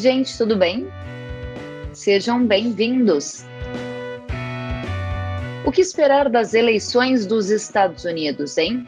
gente, 0.00 0.36
tudo 0.38 0.56
bem? 0.56 0.88
Sejam 1.92 2.46
bem-vindos. 2.46 3.44
O 5.66 5.70
que 5.70 5.82
esperar 5.82 6.30
das 6.30 6.54
eleições 6.54 7.26
dos 7.26 7.50
Estados 7.50 8.06
Unidos, 8.06 8.56
hein? 8.56 8.86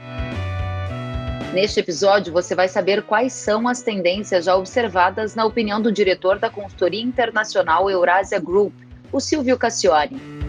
Neste 1.52 1.80
episódio, 1.80 2.32
você 2.32 2.54
vai 2.54 2.66
saber 2.66 3.02
quais 3.02 3.34
são 3.34 3.68
as 3.68 3.82
tendências 3.82 4.46
já 4.46 4.56
observadas 4.56 5.34
na 5.34 5.44
opinião 5.44 5.82
do 5.82 5.92
diretor 5.92 6.38
da 6.38 6.48
consultoria 6.48 7.02
internacional 7.02 7.90
Eurasia 7.90 8.40
Group, 8.40 8.72
o 9.12 9.20
Silvio 9.20 9.58
Cassiori. 9.58 10.41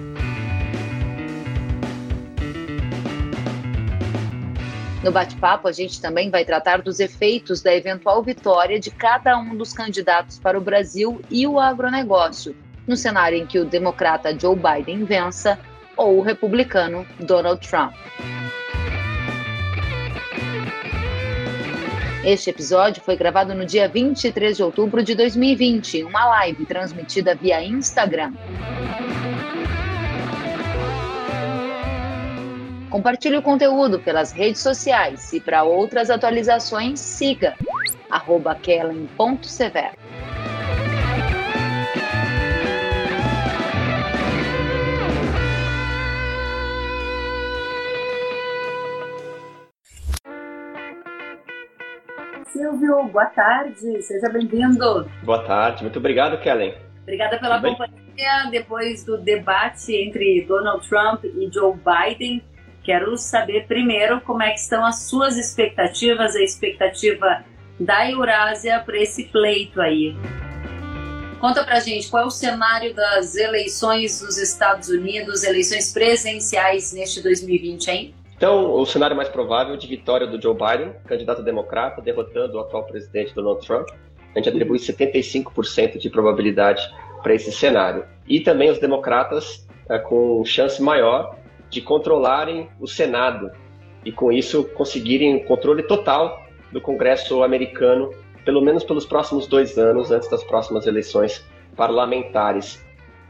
No 5.04 5.12
bate-papo, 5.12 5.68
a 5.68 5.72
gente 5.74 6.00
também 6.00 6.30
vai 6.30 6.46
tratar 6.46 6.82
dos 6.82 7.02
efeitos 7.02 7.62
da 7.62 7.76
eventual 7.76 8.24
vitória 8.24 8.80
de 8.80 8.90
cada 8.90 9.38
um 9.38 9.54
dos 9.54 9.74
candidatos 9.74 10.40
para 10.40 10.58
o 10.58 10.62
Brasil 10.62 11.22
e 11.30 11.46
o 11.46 11.60
agronegócio, 11.60 12.56
no 12.88 12.96
cenário 12.96 13.38
em 13.38 13.46
que 13.46 13.60
o 13.60 13.66
democrata 13.66 14.38
Joe 14.40 14.56
Biden 14.56 15.04
vença 15.04 15.60
ou 15.98 16.20
o 16.20 16.22
republicano 16.22 17.06
Donald 17.20 17.68
Trump. 17.68 17.94
Este 22.24 22.50
episódio 22.50 23.04
foi 23.04 23.18
gravado 23.18 23.54
no 23.54 23.66
dia 23.66 23.90
23 23.90 24.56
de 24.56 24.64
outubro 24.64 25.04
de 25.04 25.14
2020, 25.16 26.06
uma 26.06 26.26
live 26.26 26.66
transmitida 26.66 27.36
via 27.36 27.62
Instagram. 27.62 28.32
Compartilhe 32.94 33.36
o 33.38 33.42
conteúdo 33.42 34.00
pelas 34.00 34.32
redes 34.32 34.62
sociais 34.62 35.34
e 35.34 35.42
para 35.42 35.64
outras 35.64 36.12
atualizações, 36.12 37.00
siga 37.00 37.56
kellen.severo. 38.62 39.98
Silvio, 52.46 53.06
boa 53.06 53.26
tarde, 53.26 54.04
seja 54.04 54.30
bem-vindo. 54.30 55.10
Boa 55.24 55.44
tarde, 55.44 55.82
muito 55.82 55.98
obrigado, 55.98 56.40
Kellen. 56.44 56.76
Obrigada 57.02 57.40
pela 57.40 57.60
companhia 57.60 58.52
depois 58.52 59.04
do 59.04 59.18
debate 59.18 59.96
entre 59.96 60.46
Donald 60.46 60.88
Trump 60.88 61.24
e 61.24 61.50
Joe 61.52 61.74
Biden. 61.74 62.53
Quero 62.84 63.18
saber 63.18 63.66
primeiro 63.66 64.20
como 64.22 64.44
é 64.44 64.52
que 64.52 64.60
estão 64.60 64.86
as 64.86 65.04
suas 65.04 65.38
expectativas, 65.38 66.36
a 66.36 66.42
expectativa 66.42 67.44
da 67.80 68.10
Eurásia 68.12 68.80
para 68.86 68.98
esse 68.98 69.26
pleito 69.26 69.82
aí. 69.82 70.16
Conta 71.40 71.64
pra 71.64 71.80
gente 71.80 72.10
qual 72.10 72.24
é 72.24 72.26
o 72.26 72.30
cenário 72.30 72.94
das 72.94 73.36
eleições 73.36 74.20
dos 74.20 74.38
Estados 74.38 74.90
Unidos, 74.90 75.44
eleições 75.44 75.92
presenciais 75.94 76.94
neste 76.94 77.22
2020, 77.22 77.88
hein? 77.88 78.16
Então, 78.36 78.74
o 78.74 78.86
cenário 78.86 79.16
mais 79.16 79.30
provável 79.30 79.78
de 79.78 79.88
vitória 79.88 80.28
do 80.28 80.42
Joe 80.42 80.54
Biden, 80.54 80.94
candidato 81.06 81.42
democrata, 81.42 82.02
derrotando 82.02 82.58
o 82.58 82.60
atual 82.60 82.84
presidente 82.84 83.34
Donald 83.34 83.66
Trump. 83.66 83.88
A 84.34 84.40
gente 84.40 84.50
atribui 84.50 84.80
75% 84.80 85.98
de 85.98 86.10
probabilidade 86.10 86.82
para 87.22 87.34
esse 87.34 87.52
cenário. 87.52 88.06
E 88.28 88.42
também 88.42 88.70
os 88.70 88.80
democratas 88.80 89.66
é, 89.90 89.98
com 89.98 90.44
chance 90.44 90.82
maior 90.82 91.38
de 91.74 91.82
controlarem 91.82 92.70
o 92.80 92.88
Senado 92.88 93.52
e, 94.06 94.12
com 94.12 94.32
isso, 94.32 94.64
conseguirem 94.76 95.36
o 95.36 95.46
controle 95.46 95.84
total 95.84 96.42
do 96.72 96.80
Congresso 96.80 97.44
americano, 97.44 98.14
pelo 98.46 98.62
menos 98.62 98.84
pelos 98.84 99.06
próximos 99.06 99.48
dois 99.48 99.78
anos, 99.78 100.12
antes 100.12 100.30
das 100.30 100.44
próximas 100.44 100.86
eleições 100.86 101.44
parlamentares. 101.76 102.84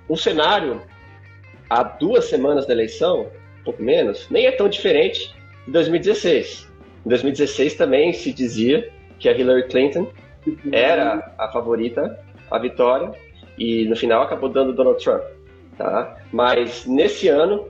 O 0.07 0.18
cenário, 0.18 0.81
há 1.69 1.84
duas 1.84 2.25
semanas 2.25 2.66
da 2.66 2.73
eleição, 2.73 3.28
um 3.62 3.63
pouco 3.63 3.81
menos, 3.81 4.28
nem 4.29 4.45
é 4.45 4.51
tão 4.51 4.68
diferente 4.68 5.34
de 5.66 5.72
2016. 5.72 6.68
Em 7.06 7.09
2016 7.09 7.75
também 7.75 8.12
se 8.13 8.34
dizia 8.34 8.91
que 9.19 9.29
a 9.29 9.31
Hillary 9.31 9.68
Clinton 9.68 10.12
era 10.72 11.34
a 11.38 11.47
favorita 11.50 12.19
à 12.51 12.59
vitória 12.59 13.12
e 13.57 13.85
no 13.85 13.95
final 13.95 14.23
acabou 14.23 14.50
dando 14.50 14.73
Donald 14.73 15.01
Trump. 15.01 15.23
Tá? 15.78 16.18
Mas 16.31 16.85
nesse 16.85 17.28
ano 17.28 17.68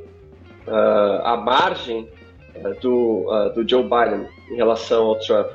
uh, 0.68 1.25
a 1.25 1.38
margem 1.38 2.09
uh, 2.56 2.79
do, 2.79 3.25
uh, 3.29 3.53
do 3.53 3.68
Joe 3.68 3.84
Biden 3.84 4.28
em 4.51 4.56
relação 4.56 5.06
ao 5.06 5.19
Trump, 5.19 5.47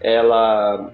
ela 0.00 0.90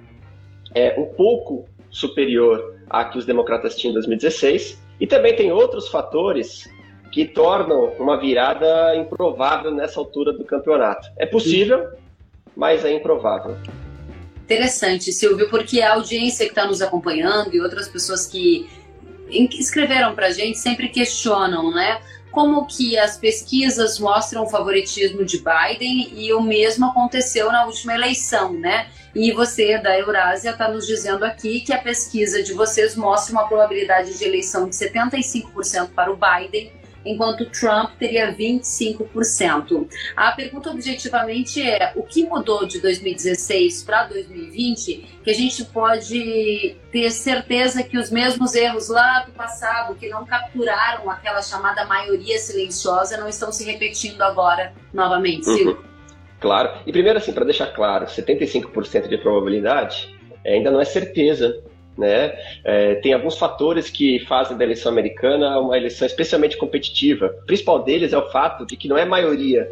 é 0.74 0.98
um 0.98 1.06
pouco 1.06 1.66
superior 1.90 2.76
à 2.88 3.04
que 3.04 3.18
os 3.18 3.26
democratas 3.26 3.76
tinham 3.76 3.92
em 3.92 3.94
2016. 3.94 4.80
E 5.00 5.06
também 5.06 5.34
tem 5.34 5.50
outros 5.50 5.88
fatores 5.88 6.68
que 7.10 7.26
tornam 7.26 7.92
uma 7.98 8.18
virada 8.18 8.96
improvável 8.96 9.70
nessa 9.70 10.00
altura 10.00 10.32
do 10.32 10.44
campeonato. 10.44 11.08
É 11.18 11.26
possível, 11.26 11.90
mas 12.56 12.84
é 12.84 12.92
improvável. 12.92 13.56
Interessante, 14.44 15.12
Silvio, 15.12 15.48
porque 15.50 15.82
a 15.82 15.94
audiência 15.94 16.46
que 16.46 16.52
está 16.52 16.66
nos 16.66 16.80
acompanhando 16.80 17.54
e 17.54 17.60
outras 17.60 17.88
pessoas 17.88 18.26
que 18.26 18.68
escreveram 19.28 20.14
para 20.14 20.26
a 20.26 20.30
gente 20.30 20.58
sempre 20.58 20.88
questionam, 20.88 21.70
né? 21.72 22.00
Como 22.32 22.66
que 22.66 22.98
as 22.98 23.16
pesquisas 23.16 23.98
mostram 23.98 24.44
o 24.44 24.48
favoritismo 24.48 25.25
de 25.25 25.38
Biden 25.38 26.12
e 26.15 26.32
o 26.32 26.41
mesmo 26.41 26.87
aconteceu 26.87 27.53
na 27.53 27.66
última 27.66 27.94
eleição, 27.94 28.54
né? 28.54 28.88
E 29.15 29.31
você 29.31 29.78
da 29.78 29.97
Eurásia 29.97 30.50
está 30.50 30.66
nos 30.66 30.87
dizendo 30.87 31.25
aqui 31.25 31.60
que 31.60 31.72
a 31.72 31.78
pesquisa 31.78 32.43
de 32.43 32.54
vocês 32.54 32.97
mostra 32.97 33.32
uma 33.32 33.47
probabilidade 33.47 34.16
de 34.16 34.25
eleição 34.25 34.66
de 34.66 34.75
75% 34.75 35.91
para 35.94 36.10
o 36.10 36.16
Biden 36.16 36.72
enquanto 37.04 37.44
Trump 37.50 37.90
teria 37.98 38.34
25%. 38.34 39.88
A 40.16 40.32
pergunta 40.32 40.70
objetivamente 40.70 41.62
é: 41.62 41.92
o 41.96 42.02
que 42.02 42.24
mudou 42.24 42.66
de 42.66 42.80
2016 42.80 43.82
para 43.82 44.04
2020 44.04 45.20
que 45.22 45.30
a 45.30 45.34
gente 45.34 45.64
pode 45.66 46.76
ter 46.90 47.10
certeza 47.10 47.82
que 47.82 47.96
os 47.96 48.10
mesmos 48.10 48.54
erros 48.54 48.88
lá 48.88 49.20
do 49.20 49.32
passado, 49.32 49.94
que 49.94 50.08
não 50.08 50.26
capturaram 50.26 51.08
aquela 51.08 51.40
chamada 51.40 51.84
maioria 51.86 52.38
silenciosa, 52.38 53.16
não 53.16 53.28
estão 53.28 53.52
se 53.52 53.64
repetindo 53.64 54.20
agora 54.22 54.72
novamente, 54.92 55.44
Silvio? 55.44 55.76
Uhum. 55.76 55.92
Claro. 56.40 56.80
E 56.84 56.90
primeiro, 56.90 57.19
assim, 57.19 57.32
para 57.32 57.44
deixar 57.44 57.69
claro, 57.69 58.06
75% 58.06 59.08
de 59.08 59.16
probabilidade 59.19 60.12
ainda 60.44 60.70
não 60.72 60.80
é 60.80 60.84
certeza 60.84 61.61
né? 61.97 62.34
É, 62.64 62.94
tem 62.97 63.12
alguns 63.12 63.36
fatores 63.38 63.91
que 63.91 64.20
fazem 64.20 64.56
da 64.56 64.64
eleição 64.64 64.91
americana 64.91 65.58
uma 65.58 65.76
eleição 65.76 66.06
especialmente 66.06 66.56
competitiva. 66.56 67.34
O 67.42 67.47
principal 67.47 67.82
deles 67.82 68.12
é 68.12 68.19
o 68.19 68.30
fato 68.30 68.66
de 68.66 68.76
que 68.76 68.88
não 68.88 68.97
é 68.97 69.04
maioria 69.04 69.70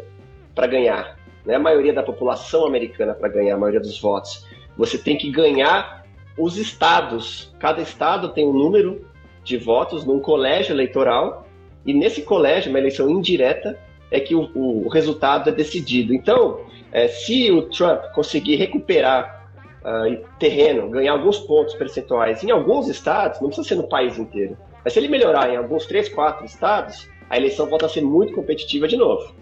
para 0.53 0.67
ganhar, 0.67 1.17
não 1.45 1.53
é 1.53 1.57
a 1.57 1.59
maioria 1.59 1.93
da 1.93 2.03
população 2.03 2.65
americana 2.65 3.13
para 3.13 3.29
ganhar, 3.29 3.55
a 3.55 3.59
maioria 3.59 3.79
dos 3.79 3.99
votos. 3.99 4.45
Você 4.77 4.97
tem 4.97 5.17
que 5.17 5.31
ganhar 5.31 6.05
os 6.37 6.57
estados. 6.57 7.53
Cada 7.59 7.81
estado 7.81 8.29
tem 8.29 8.47
um 8.47 8.53
número 8.53 9.05
de 9.43 9.57
votos 9.57 10.05
num 10.05 10.19
colégio 10.19 10.73
eleitoral 10.73 11.47
e 11.85 11.93
nesse 11.93 12.21
colégio, 12.21 12.69
uma 12.69 12.79
eleição 12.79 13.09
indireta, 13.09 13.77
é 14.11 14.19
que 14.19 14.35
o, 14.35 14.49
o 14.53 14.87
resultado 14.89 15.49
é 15.49 15.53
decidido. 15.53 16.13
Então, 16.13 16.61
é, 16.91 17.07
se 17.07 17.51
o 17.51 17.63
Trump 17.63 18.03
conseguir 18.13 18.55
recuperar 18.55 19.40
uh, 19.81 20.25
terreno, 20.39 20.89
ganhar 20.89 21.13
alguns 21.13 21.39
pontos 21.39 21.73
percentuais 21.73 22.43
em 22.43 22.51
alguns 22.51 22.87
estados, 22.87 23.39
não 23.41 23.47
precisa 23.47 23.67
ser 23.67 23.75
no 23.75 23.87
país 23.87 24.17
inteiro, 24.17 24.57
mas 24.83 24.93
se 24.93 24.99
ele 24.99 25.07
melhorar 25.07 25.49
em 25.49 25.57
alguns 25.57 25.85
3, 25.85 26.09
4 26.09 26.45
estados, 26.45 27.09
a 27.29 27.37
eleição 27.37 27.67
volta 27.67 27.85
a 27.85 27.89
ser 27.89 28.01
muito 28.01 28.33
competitiva 28.33 28.87
de 28.87 28.97
novo. 28.97 29.33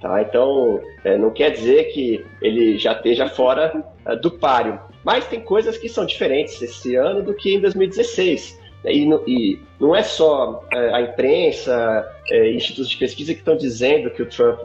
Tá? 0.00 0.20
Então, 0.20 0.80
é, 1.04 1.16
não 1.16 1.30
quer 1.30 1.50
dizer 1.50 1.84
que 1.92 2.24
ele 2.40 2.76
já 2.76 2.92
esteja 2.92 3.28
fora 3.28 3.84
uh, 4.04 4.16
do 4.16 4.30
páreo. 4.30 4.78
Mas 5.04 5.26
tem 5.26 5.40
coisas 5.40 5.76
que 5.76 5.88
são 5.88 6.04
diferentes 6.04 6.60
esse 6.60 6.94
ano 6.96 7.22
do 7.22 7.34
que 7.34 7.54
em 7.54 7.60
2016. 7.60 8.60
E, 8.84 9.08
e 9.26 9.60
não 9.80 9.94
é 9.94 10.02
só 10.02 10.64
é, 10.72 10.94
a 10.94 11.00
imprensa, 11.02 12.08
é, 12.30 12.50
institutos 12.50 12.90
de 12.90 12.96
pesquisa 12.96 13.32
que 13.32 13.40
estão 13.40 13.56
dizendo 13.56 14.10
que 14.10 14.22
o 14.22 14.26
Trump 14.26 14.58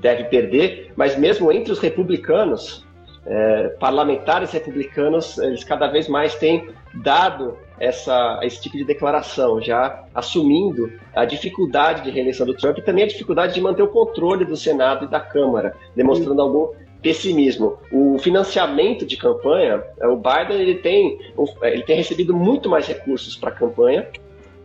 deve 0.00 0.24
perder, 0.24 0.92
mas 0.96 1.18
mesmo 1.18 1.50
entre 1.50 1.72
os 1.72 1.78
republicanos, 1.78 2.86
é, 3.24 3.68
parlamentares 3.78 4.50
republicanos, 4.50 5.38
eles 5.38 5.62
cada 5.64 5.86
vez 5.86 6.08
mais 6.08 6.34
têm 6.34 6.68
dado 6.94 7.56
essa, 7.78 8.40
esse 8.42 8.60
tipo 8.60 8.76
de 8.76 8.84
declaração, 8.84 9.60
já 9.60 10.04
assumindo 10.14 10.92
a 11.14 11.24
dificuldade 11.24 12.02
de 12.02 12.10
reeleição 12.10 12.46
do 12.46 12.54
Trump 12.54 12.78
e 12.78 12.82
também 12.82 13.04
a 13.04 13.08
dificuldade 13.08 13.54
de 13.54 13.60
manter 13.60 13.82
o 13.82 13.88
controle 13.88 14.44
do 14.44 14.56
Senado 14.56 15.04
e 15.04 15.08
da 15.08 15.20
Câmara, 15.20 15.74
demonstrando 15.94 16.40
algum 16.42 16.68
pessimismo. 17.00 17.78
O 17.90 18.18
financiamento 18.18 19.04
de 19.04 19.16
campanha, 19.16 19.82
é, 20.00 20.06
o 20.06 20.16
Biden 20.16 20.60
ele 20.60 20.76
tem, 20.76 21.18
ele 21.62 21.82
tem 21.82 21.96
recebido 21.96 22.34
muito 22.34 22.68
mais 22.68 22.86
recursos 22.86 23.36
para 23.36 23.50
a 23.50 23.52
campanha, 23.52 24.08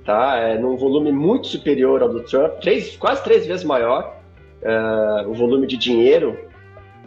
tá? 0.05 0.37
É, 0.37 0.57
num 0.57 0.77
volume 0.77 1.11
muito 1.11 1.47
superior 1.47 2.01
ao 2.01 2.09
do 2.09 2.21
Trump, 2.21 2.59
três, 2.61 2.95
quase 2.95 3.23
três 3.23 3.45
vezes 3.45 3.65
maior 3.65 4.15
uh, 4.61 5.29
o 5.29 5.33
volume 5.33 5.67
de 5.67 5.75
dinheiro, 5.75 6.37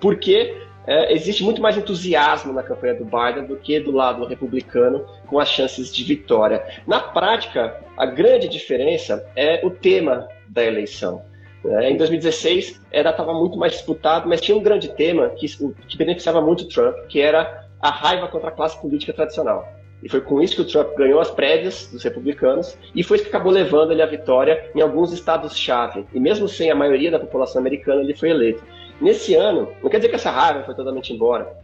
porque 0.00 0.56
é, 0.86 1.12
existe 1.12 1.42
muito 1.42 1.60
mais 1.60 1.76
entusiasmo 1.76 2.52
na 2.52 2.62
campanha 2.62 2.94
do 2.94 3.04
Biden 3.04 3.46
do 3.46 3.56
que 3.56 3.78
do 3.80 3.90
lado 3.90 4.24
republicano, 4.24 5.04
com 5.26 5.38
as 5.38 5.48
chances 5.48 5.92
de 5.94 6.02
vitória. 6.04 6.64
Na 6.86 7.00
prática, 7.00 7.76
a 7.96 8.06
grande 8.06 8.48
diferença 8.48 9.24
é 9.36 9.64
o 9.64 9.70
tema 9.70 10.28
da 10.48 10.64
eleição. 10.64 11.22
É, 11.64 11.90
em 11.90 11.96
2016 11.96 12.80
era 12.90 13.10
estava 13.10 13.34
muito 13.34 13.58
mais 13.58 13.72
disputado, 13.72 14.28
mas 14.28 14.40
tinha 14.40 14.56
um 14.56 14.62
grande 14.62 14.88
tema 14.88 15.28
que, 15.30 15.46
que 15.86 15.98
beneficiava 15.98 16.40
muito 16.40 16.66
Trump, 16.68 16.96
que 17.08 17.20
era 17.20 17.68
a 17.80 17.90
raiva 17.90 18.28
contra 18.28 18.48
a 18.48 18.52
classe 18.52 18.80
política 18.80 19.12
tradicional. 19.12 19.68
E 20.02 20.08
foi 20.08 20.20
com 20.22 20.40
isso 20.40 20.56
que 20.56 20.62
o 20.62 20.64
Trump 20.64 20.96
ganhou 20.96 21.20
as 21.20 21.30
prévias 21.30 21.88
dos 21.92 22.02
republicanos 22.02 22.76
e 22.94 23.02
foi 23.02 23.16
isso 23.16 23.24
que 23.24 23.30
acabou 23.30 23.52
levando 23.52 23.92
ele 23.92 24.00
à 24.00 24.06
vitória 24.06 24.70
em 24.74 24.80
alguns 24.80 25.12
estados-chave. 25.12 26.06
E 26.14 26.18
mesmo 26.18 26.48
sem 26.48 26.70
a 26.70 26.74
maioria 26.74 27.10
da 27.10 27.18
população 27.18 27.60
americana, 27.60 28.00
ele 28.00 28.14
foi 28.14 28.30
eleito. 28.30 28.64
Nesse 29.00 29.34
ano, 29.34 29.72
não 29.82 29.88
quer 29.88 29.96
dizer 29.96 30.10
que 30.10 30.16
essa 30.16 30.30
raiva 30.30 30.62
foi 30.64 30.74
totalmente 30.74 31.12
embora, 31.12 31.56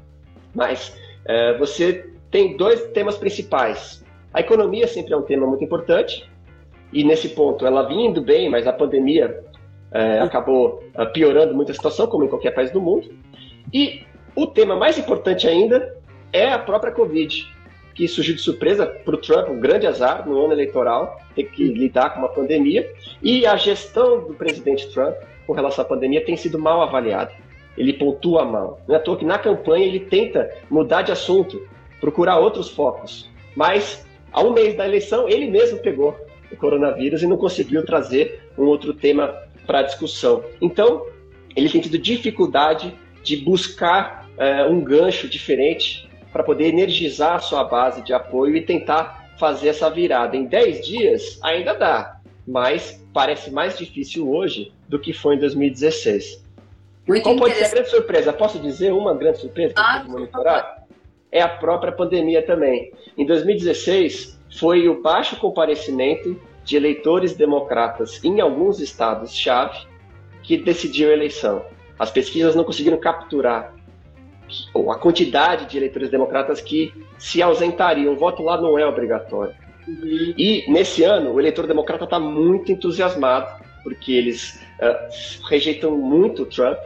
mas 0.55 0.97
é, 1.25 1.56
você 1.59 2.11
tem 2.31 2.56
dois 2.56 2.81
temas 2.88 3.17
principais. 3.17 4.05
A 4.33 4.41
economia 4.41 4.87
sempre 4.87 5.12
é 5.12 5.17
um 5.17 5.23
tema 5.23 5.47
muito 5.47 5.62
importante, 5.62 6.29
e 6.93 7.05
nesse 7.05 7.29
ponto 7.31 7.67
ela 7.67 7.83
vinha 7.83 8.09
indo 8.09 8.23
bem, 8.23 8.49
mas 8.49 8.67
a 8.67 8.73
pandemia 8.73 9.44
é, 9.93 10.21
acabou 10.21 10.83
é, 10.94 11.05
piorando 11.06 11.55
muito 11.55 11.71
a 11.71 11.75
situação, 11.75 12.06
como 12.06 12.25
em 12.25 12.29
qualquer 12.29 12.53
país 12.53 12.71
do 12.71 12.81
mundo. 12.81 13.11
E 13.73 14.03
o 14.35 14.47
tema 14.47 14.77
mais 14.77 14.99
importante 14.99 15.47
ainda 15.47 15.94
é 16.32 16.49
a 16.49 16.59
própria 16.59 16.93
Covid, 16.93 17.47
que 17.96 18.06
surgiu 18.06 18.34
de 18.34 18.43
surpresa 18.43 18.87
para 18.87 19.14
o 19.14 19.19
Trump, 19.19 19.48
um 19.48 19.58
grande 19.58 19.87
azar 19.87 20.28
no 20.28 20.44
ano 20.44 20.52
eleitoral, 20.52 21.19
ter 21.34 21.44
que 21.44 21.64
lidar 21.64 22.10
com 22.10 22.19
uma 22.19 22.28
pandemia. 22.28 22.93
E 23.22 23.46
a 23.46 23.56
gestão 23.56 24.26
do 24.26 24.34
presidente 24.34 24.93
Trump 24.93 25.16
com 25.46 25.54
relação 25.54 25.82
à 25.82 25.88
pandemia 25.88 26.22
tem 26.22 26.37
sido 26.37 26.58
mal 26.58 26.82
avaliada. 26.82 27.32
Ele 27.76 27.94
pontua 27.94 28.44
mal. 28.44 28.81
Não 28.87 28.94
é 28.94 28.98
à 28.98 29.00
toa 29.00 29.16
que 29.16 29.25
na 29.25 29.38
campanha 29.38 29.87
ele 29.87 30.00
tenta 30.00 30.50
mudar 30.69 31.02
de 31.02 31.10
assunto, 31.10 31.66
procurar 31.98 32.38
outros 32.38 32.69
focos. 32.69 33.31
Mas, 33.54 34.06
a 34.31 34.43
um 34.43 34.52
mês 34.52 34.76
da 34.76 34.87
eleição, 34.87 35.26
ele 35.26 35.50
mesmo 35.50 35.78
pegou 35.78 36.14
o 36.52 36.56
coronavírus 36.56 37.22
e 37.22 37.26
não 37.26 37.38
conseguiu 37.38 37.82
trazer 37.84 38.43
um 38.58 38.64
outro 38.64 38.93
tema 38.93 39.34
para 39.66 39.82
discussão. 39.82 40.44
Então, 40.60 41.06
ele 41.56 41.70
tem 41.70 41.81
tido 41.81 41.96
dificuldade 41.96 42.94
de 43.22 43.37
buscar 43.38 44.28
é, 44.37 44.64
um 44.64 44.84
gancho 44.84 45.28
diferente 45.28 46.06
para 46.37 46.44
poder 46.44 46.67
energizar 46.67 47.37
a 47.37 47.38
sua 47.38 47.65
base 47.65 48.03
de 48.03 48.12
apoio 48.12 48.55
e 48.55 48.61
tentar 48.61 49.33
fazer 49.38 49.69
essa 49.69 49.88
virada. 49.88 50.37
Em 50.37 50.44
10 50.44 50.87
dias 50.87 51.38
ainda 51.43 51.73
dá, 51.73 52.21
mas 52.47 53.03
parece 53.11 53.50
mais 53.50 53.79
difícil 53.79 54.31
hoje 54.31 54.71
do 54.87 54.99
que 54.99 55.15
foi 55.15 55.37
em 55.37 55.38
2016. 55.38 56.44
Muito 57.09 57.23
Qual 57.23 57.37
pode 57.37 57.55
ser 57.55 57.65
a 57.65 57.69
grande 57.71 57.88
surpresa? 57.88 58.35
Posso 58.35 58.59
dizer 58.59 58.93
uma 58.93 59.15
grande 59.15 59.38
surpresa 59.38 59.73
que 59.73 59.81
ah, 59.81 60.05
monitorar? 60.06 60.85
É 61.33 61.41
a 61.41 61.49
própria 61.49 61.91
pandemia 61.91 62.43
também. 62.43 62.93
Em 63.17 63.25
2016, 63.25 64.39
foi 64.61 64.91
o 64.91 65.00
baixo 65.00 65.37
comparecimento 65.37 66.39
de 66.65 66.77
eleitores 66.77 67.35
democratas 67.35 68.23
em 68.23 68.43
alguns 68.43 68.79
estados-chave 68.79 69.87
que 70.43 70.59
decidiu 70.59 71.09
a 71.09 71.15
eleição. 71.15 71.65
As 71.99 72.11
pesquisas 72.11 72.55
não 72.55 72.62
conseguiram 72.62 72.99
capturar 72.99 73.75
a 74.90 74.94
quantidade 74.98 75.66
de 75.66 75.76
eleitores 75.76 76.10
democratas 76.10 76.60
que 76.60 76.93
se 77.19 77.43
ausentariam. 77.43 78.12
O 78.12 78.16
voto 78.16 78.43
lá 78.43 78.60
não 78.60 78.78
é 78.78 78.87
obrigatório. 78.87 79.54
Uhum. 79.87 80.34
E 80.37 80.64
nesse 80.69 81.04
ano, 81.04 81.32
o 81.32 81.40
eleitor 81.40 81.66
democrata 81.66 82.04
está 82.04 82.19
muito 82.19 82.72
entusiasmado, 82.72 83.62
porque 83.82 84.12
eles 84.12 84.60
uh, 84.81 85.48
rejeitam 85.48 85.96
muito 85.96 86.43
o 86.43 86.46
Trump, 86.46 86.78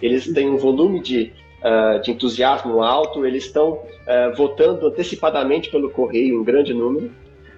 eles 0.00 0.32
têm 0.32 0.48
um 0.48 0.56
volume 0.56 1.00
de, 1.00 1.32
uh, 1.60 2.00
de 2.02 2.10
entusiasmo 2.10 2.82
alto, 2.82 3.24
eles 3.24 3.46
estão 3.46 3.72
uh, 3.72 4.36
votando 4.36 4.86
antecipadamente 4.86 5.70
pelo 5.70 5.90
correio, 5.90 6.40
um 6.40 6.44
grande 6.44 6.74
número 6.74 7.10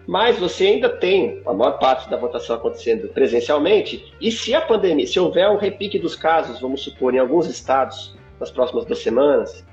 mas 0.06 0.38
você 0.38 0.66
ainda 0.66 0.88
tem 0.88 1.40
a 1.46 1.52
maior 1.52 1.78
parte 1.78 2.08
da 2.10 2.16
votação 2.16 2.56
acontecendo 2.56 3.08
presencialmente, 3.08 4.12
e 4.20 4.30
se 4.30 4.54
a 4.54 4.60
pandemia, 4.60 5.06
se 5.06 5.18
houver 5.18 5.48
um 5.48 5.56
repique 5.56 5.98
dos 5.98 6.14
casos, 6.14 6.60
vamos 6.60 6.82
supor, 6.82 7.14
em 7.14 7.18
alguns 7.18 7.48
estados, 7.48 8.14
nas 8.38 8.50
próximas 8.50 8.84
duas 8.84 8.98
semanas, 8.98 9.64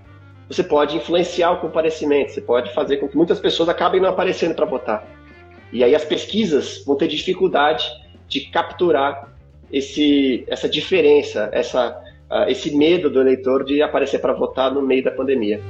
você 0.48 0.64
pode 0.64 0.98
influenciar 0.98 1.52
o 1.52 1.62
comparecimento, 1.62 2.32
você 2.32 2.42
pode 2.42 2.74
fazer 2.74 2.98
com 2.98 3.08
que 3.08 3.16
muitas 3.16 3.40
pessoas 3.40 3.70
acabem 3.70 4.02
não 4.02 4.10
aparecendo 4.10 4.54
para 4.54 4.66
votar. 4.66 5.08
E 5.72 5.84
aí 5.84 5.96
as 5.96 6.04
pesquisas 6.04 6.84
vão 6.86 6.98
ter 6.98 7.08
dificuldade 7.08 7.86
de 8.28 8.42
capturar 8.42 9.32
esse, 9.72 10.44
essa 10.48 10.68
diferença, 10.68 11.50
essa, 11.54 11.98
uh, 12.30 12.50
esse 12.50 12.76
medo 12.76 13.10
do 13.10 13.22
eleitor 13.22 13.64
de 13.64 13.82
aparecer 13.82 14.20
para 14.20 14.34
votar 14.34 14.74
no 14.74 14.82
meio 14.82 15.04
da 15.04 15.12
pandemia. 15.12 15.62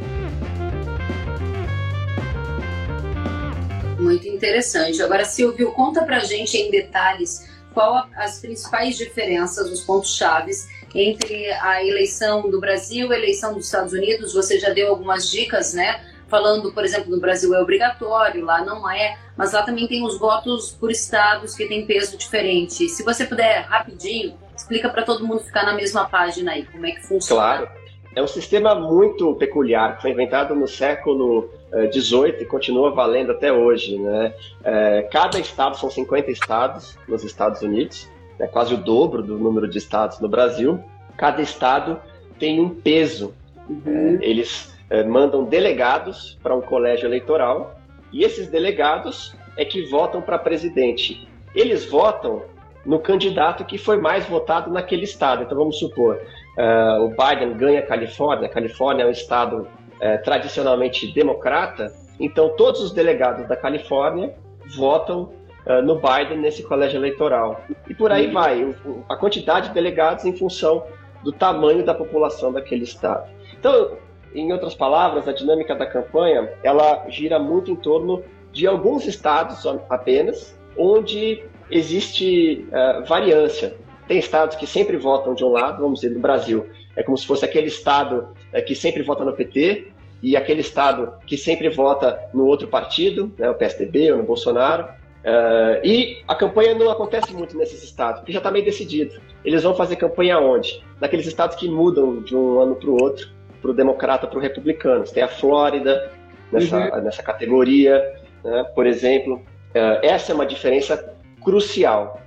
Muito 4.00 4.28
interessante. 4.28 5.00
Agora, 5.04 5.24
Silvio, 5.24 5.72
conta 5.74 6.04
pra 6.04 6.20
gente 6.20 6.58
em 6.58 6.72
detalhes 6.72 7.48
qual 7.72 8.08
as 8.16 8.40
principais 8.40 8.98
diferenças, 8.98 9.72
os 9.72 9.82
pontos 9.82 10.16
chaves 10.18 10.68
entre 10.94 11.52
a 11.54 11.84
eleição 11.84 12.50
do 12.50 12.60
Brasil 12.60 13.12
e 13.12 13.16
a 13.16 13.18
eleição 13.18 13.54
dos 13.54 13.66
Estados 13.66 13.94
Unidos. 13.94 14.34
Você 14.34 14.60
já 14.60 14.70
deu 14.70 14.90
algumas 14.90 15.30
dicas, 15.30 15.74
né? 15.74 16.02
Falando, 16.28 16.72
por 16.72 16.86
exemplo, 16.86 17.12
no 17.12 17.20
Brasil 17.20 17.54
é 17.54 17.62
obrigatório, 17.62 18.46
lá 18.46 18.64
não 18.64 18.90
é, 18.90 19.18
mas 19.36 19.52
lá 19.52 19.64
também 19.64 19.86
tem 19.88 20.06
os 20.06 20.18
votos 20.18 20.72
por 20.72 20.90
estados 20.90 21.56
que 21.56 21.66
tem 21.66 21.86
peso 21.86 22.18
diferente. 22.18 22.88
Se 22.88 23.04
você 23.04 23.26
puder, 23.26 23.64
rapidinho, 23.64 24.38
explica 24.56 24.88
para 24.88 25.04
todo 25.04 25.28
mundo 25.28 25.42
ficar 25.42 25.66
na 25.66 25.74
mesma 25.74 26.06
página 26.06 26.54
aí, 26.54 26.66
como 26.66 26.86
é 26.86 26.92
que 26.92 27.02
funciona. 27.06 27.42
Claro. 27.42 27.82
É 28.14 28.22
um 28.22 28.28
sistema 28.28 28.76
muito 28.76 29.36
peculiar, 29.36 29.96
que 29.96 30.02
foi 30.02 30.12
inventado 30.12 30.54
no 30.54 30.68
século 30.68 31.50
XVIII 31.94 32.32
eh, 32.32 32.42
e 32.42 32.46
continua 32.46 32.92
valendo 32.92 33.32
até 33.32 33.54
hoje. 33.54 33.98
Né? 33.98 34.34
Eh, 34.64 35.08
cada 35.12 35.40
estado, 35.40 35.78
são 35.78 35.90
50 35.90 36.30
estados 36.30 36.98
nos 37.08 37.24
Estados 37.24 37.62
Unidos, 37.62 38.10
é 38.42 38.48
quase 38.48 38.74
o 38.74 38.78
dobro 38.78 39.22
do 39.22 39.38
número 39.38 39.68
de 39.68 39.78
estados 39.78 40.20
no 40.20 40.28
Brasil. 40.28 40.84
Cada 41.16 41.42
estado 41.42 42.00
tem 42.38 42.60
um 42.60 42.70
peso. 42.70 43.34
Uhum. 43.70 43.82
Eh, 43.86 44.20
eles 44.22 44.72
mandam 45.08 45.46
delegados 45.46 46.38
para 46.44 46.54
um 46.54 46.60
colégio 46.60 47.08
eleitoral 47.08 47.80
e 48.12 48.26
esses 48.26 48.50
delegados 48.50 49.34
é 49.56 49.64
que 49.64 49.86
votam 49.86 50.22
para 50.22 50.38
presidente. 50.38 51.28
Eles 51.56 51.86
votam 51.86 52.44
no 52.86 53.00
candidato 53.00 53.64
que 53.66 53.78
foi 53.78 53.98
mais 53.98 54.26
votado 54.26 54.72
naquele 54.72 55.04
estado. 55.04 55.44
Então 55.44 55.58
vamos 55.58 55.78
supor, 55.78 56.20
uh, 56.58 57.04
o 57.04 57.10
Biden 57.10 57.54
ganha 57.58 57.80
a 57.80 57.86
Califórnia, 57.86 58.48
a 58.48 58.52
Califórnia 58.52 59.04
é 59.04 59.08
um 59.08 59.12
estado 59.12 59.62
uh, 59.62 60.24
tradicionalmente 60.24 61.14
democrata, 61.14 61.94
então 62.20 62.50
todos 62.56 62.82
os 62.82 62.92
delegados 62.92 63.48
da 63.48 63.56
Califórnia 63.56 64.34
votam 64.76 65.32
uh, 65.66 65.82
no 65.82 65.96
Biden 65.96 66.40
nesse 66.40 66.64
colégio 66.64 66.98
eleitoral. 66.98 67.64
E 67.90 67.94
por 67.94 68.12
aí 68.12 68.28
vai, 68.28 68.76
a 69.10 69.16
quantidade 69.16 69.70
de 69.70 69.74
delegados 69.74 70.26
em 70.26 70.36
função 70.36 70.86
do 71.24 71.32
tamanho 71.32 71.86
da 71.86 71.94
população 71.94 72.52
daquele 72.52 72.84
estado. 72.84 73.30
Então, 73.60 73.98
em 74.34 74.52
outras 74.52 74.74
palavras, 74.74 75.28
a 75.28 75.34
dinâmica 75.34 75.76
da 75.76 75.86
campanha, 75.86 76.50
ela 76.64 77.06
gira 77.10 77.38
muito 77.38 77.72
em 77.72 77.76
torno 77.76 78.24
de 78.52 78.68
alguns 78.68 79.06
estados 79.06 79.66
apenas, 79.90 80.58
onde 80.78 81.44
existe 81.70 82.68
uh, 82.70 83.06
variância. 83.06 83.76
Tem 84.08 84.18
estados 84.18 84.56
que 84.56 84.68
sempre 84.68 84.98
votam 84.98 85.34
de 85.34 85.44
um 85.44 85.50
lado, 85.50 85.82
vamos 85.82 86.02
dizer, 86.02 86.14
no 86.14 86.20
Brasil, 86.20 86.68
é 86.96 87.04
como 87.04 87.18
se 87.18 87.26
fosse 87.26 87.46
aquele 87.46 87.68
estado 87.68 88.30
uh, 88.54 88.66
que 88.66 88.76
sempre 88.76 89.04
vota 89.04 89.24
no 89.24 89.34
PT 89.34 89.88
e 90.22 90.36
aquele 90.36 90.62
estado 90.62 91.14
que 91.26 91.38
sempre 91.38 91.70
vota 91.70 92.20
no 92.34 92.46
outro 92.46 92.68
partido, 92.68 93.34
né, 93.38 93.50
o 93.50 93.56
PSDB 93.56 94.12
ou 94.12 94.18
no 94.20 94.24
Bolsonaro. 94.24 94.88
Uh, 95.22 95.86
e 95.86 96.24
a 96.28 96.34
campanha 96.34 96.74
não 96.74 96.90
acontece 96.90 97.32
muito 97.34 97.56
nesses 97.56 97.84
estados, 97.84 98.22
porque 98.22 98.32
já 98.32 98.40
está 98.40 98.50
meio 98.50 98.66
decidido. 98.66 99.22
Eles 99.46 99.62
vão 99.62 99.76
fazer 99.76 99.96
campanha 99.96 100.40
onde? 100.40 100.84
Naqueles 101.00 101.28
estados 101.28 101.56
que 101.56 101.70
mudam 101.70 102.22
de 102.22 102.36
um 102.36 102.60
ano 102.60 102.76
para 102.76 102.90
o 102.90 102.94
outro, 102.94 103.30
para 103.62 103.72
o 103.72 103.74
democrata, 103.74 104.26
para 104.26 104.38
o 104.38 104.42
republicano. 104.42 105.06
Você 105.06 105.14
tem 105.14 105.24
a 105.24 105.28
Flórida 105.28 106.12
nessa, 106.52 106.78
uhum. 106.78 107.02
nessa 107.04 107.22
categoria, 107.22 108.04
né, 108.44 108.64
por 108.76 108.88
exemplo. 108.88 109.36
Uh, 109.36 110.02
essa 110.02 110.32
é 110.32 110.36
uma 110.36 110.46
diferença 110.46 111.16
crucial. 111.44 112.20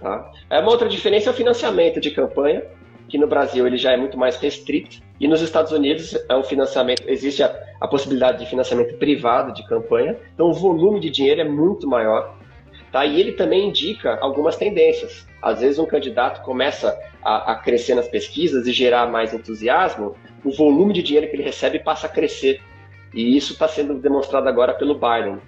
Tá? 0.00 0.30
É 0.48 0.58
uma 0.58 0.70
outra 0.70 0.88
diferença 0.88 1.30
é 1.30 1.32
o 1.32 1.36
financiamento 1.36 2.00
de 2.00 2.10
campanha, 2.10 2.64
que 3.08 3.18
no 3.18 3.26
Brasil 3.26 3.66
ele 3.66 3.76
já 3.76 3.92
é 3.92 3.96
muito 3.96 4.18
mais 4.18 4.36
restrito, 4.36 4.98
e 5.20 5.28
nos 5.28 5.42
Estados 5.42 5.72
Unidos 5.72 6.16
é 6.28 6.36
um 6.36 6.42
financiamento, 6.42 7.02
existe 7.06 7.42
a, 7.42 7.54
a 7.80 7.86
possibilidade 7.86 8.38
de 8.38 8.46
financiamento 8.46 8.96
privado 8.96 9.52
de 9.52 9.66
campanha, 9.66 10.16
então 10.34 10.48
o 10.48 10.52
volume 10.52 11.00
de 11.00 11.10
dinheiro 11.10 11.40
é 11.40 11.44
muito 11.44 11.86
maior. 11.86 12.39
Tá? 12.92 13.06
E 13.06 13.20
ele 13.20 13.32
também 13.32 13.68
indica 13.68 14.18
algumas 14.20 14.56
tendências. 14.56 15.26
Às 15.40 15.60
vezes 15.60 15.78
um 15.78 15.86
candidato 15.86 16.42
começa 16.42 16.98
a, 17.22 17.52
a, 17.52 17.54
crescer 17.56 17.94
nas 17.94 18.08
pesquisas 18.08 18.66
e 18.66 18.72
gerar 18.72 19.10
mais 19.10 19.32
entusiasmo, 19.32 20.16
o 20.44 20.50
volume 20.50 20.92
de 20.92 21.02
dinheiro 21.02 21.28
que 21.28 21.36
ele 21.36 21.42
recebe 21.42 21.78
passa 21.78 22.06
a 22.06 22.10
crescer. 22.10 22.60
E 23.14 23.36
isso 23.36 23.52
está 23.52 23.68
sendo 23.68 23.94
demonstrado 23.94 24.48
agora 24.48 24.74
pelo 24.74 24.94
Biden. 24.94 25.38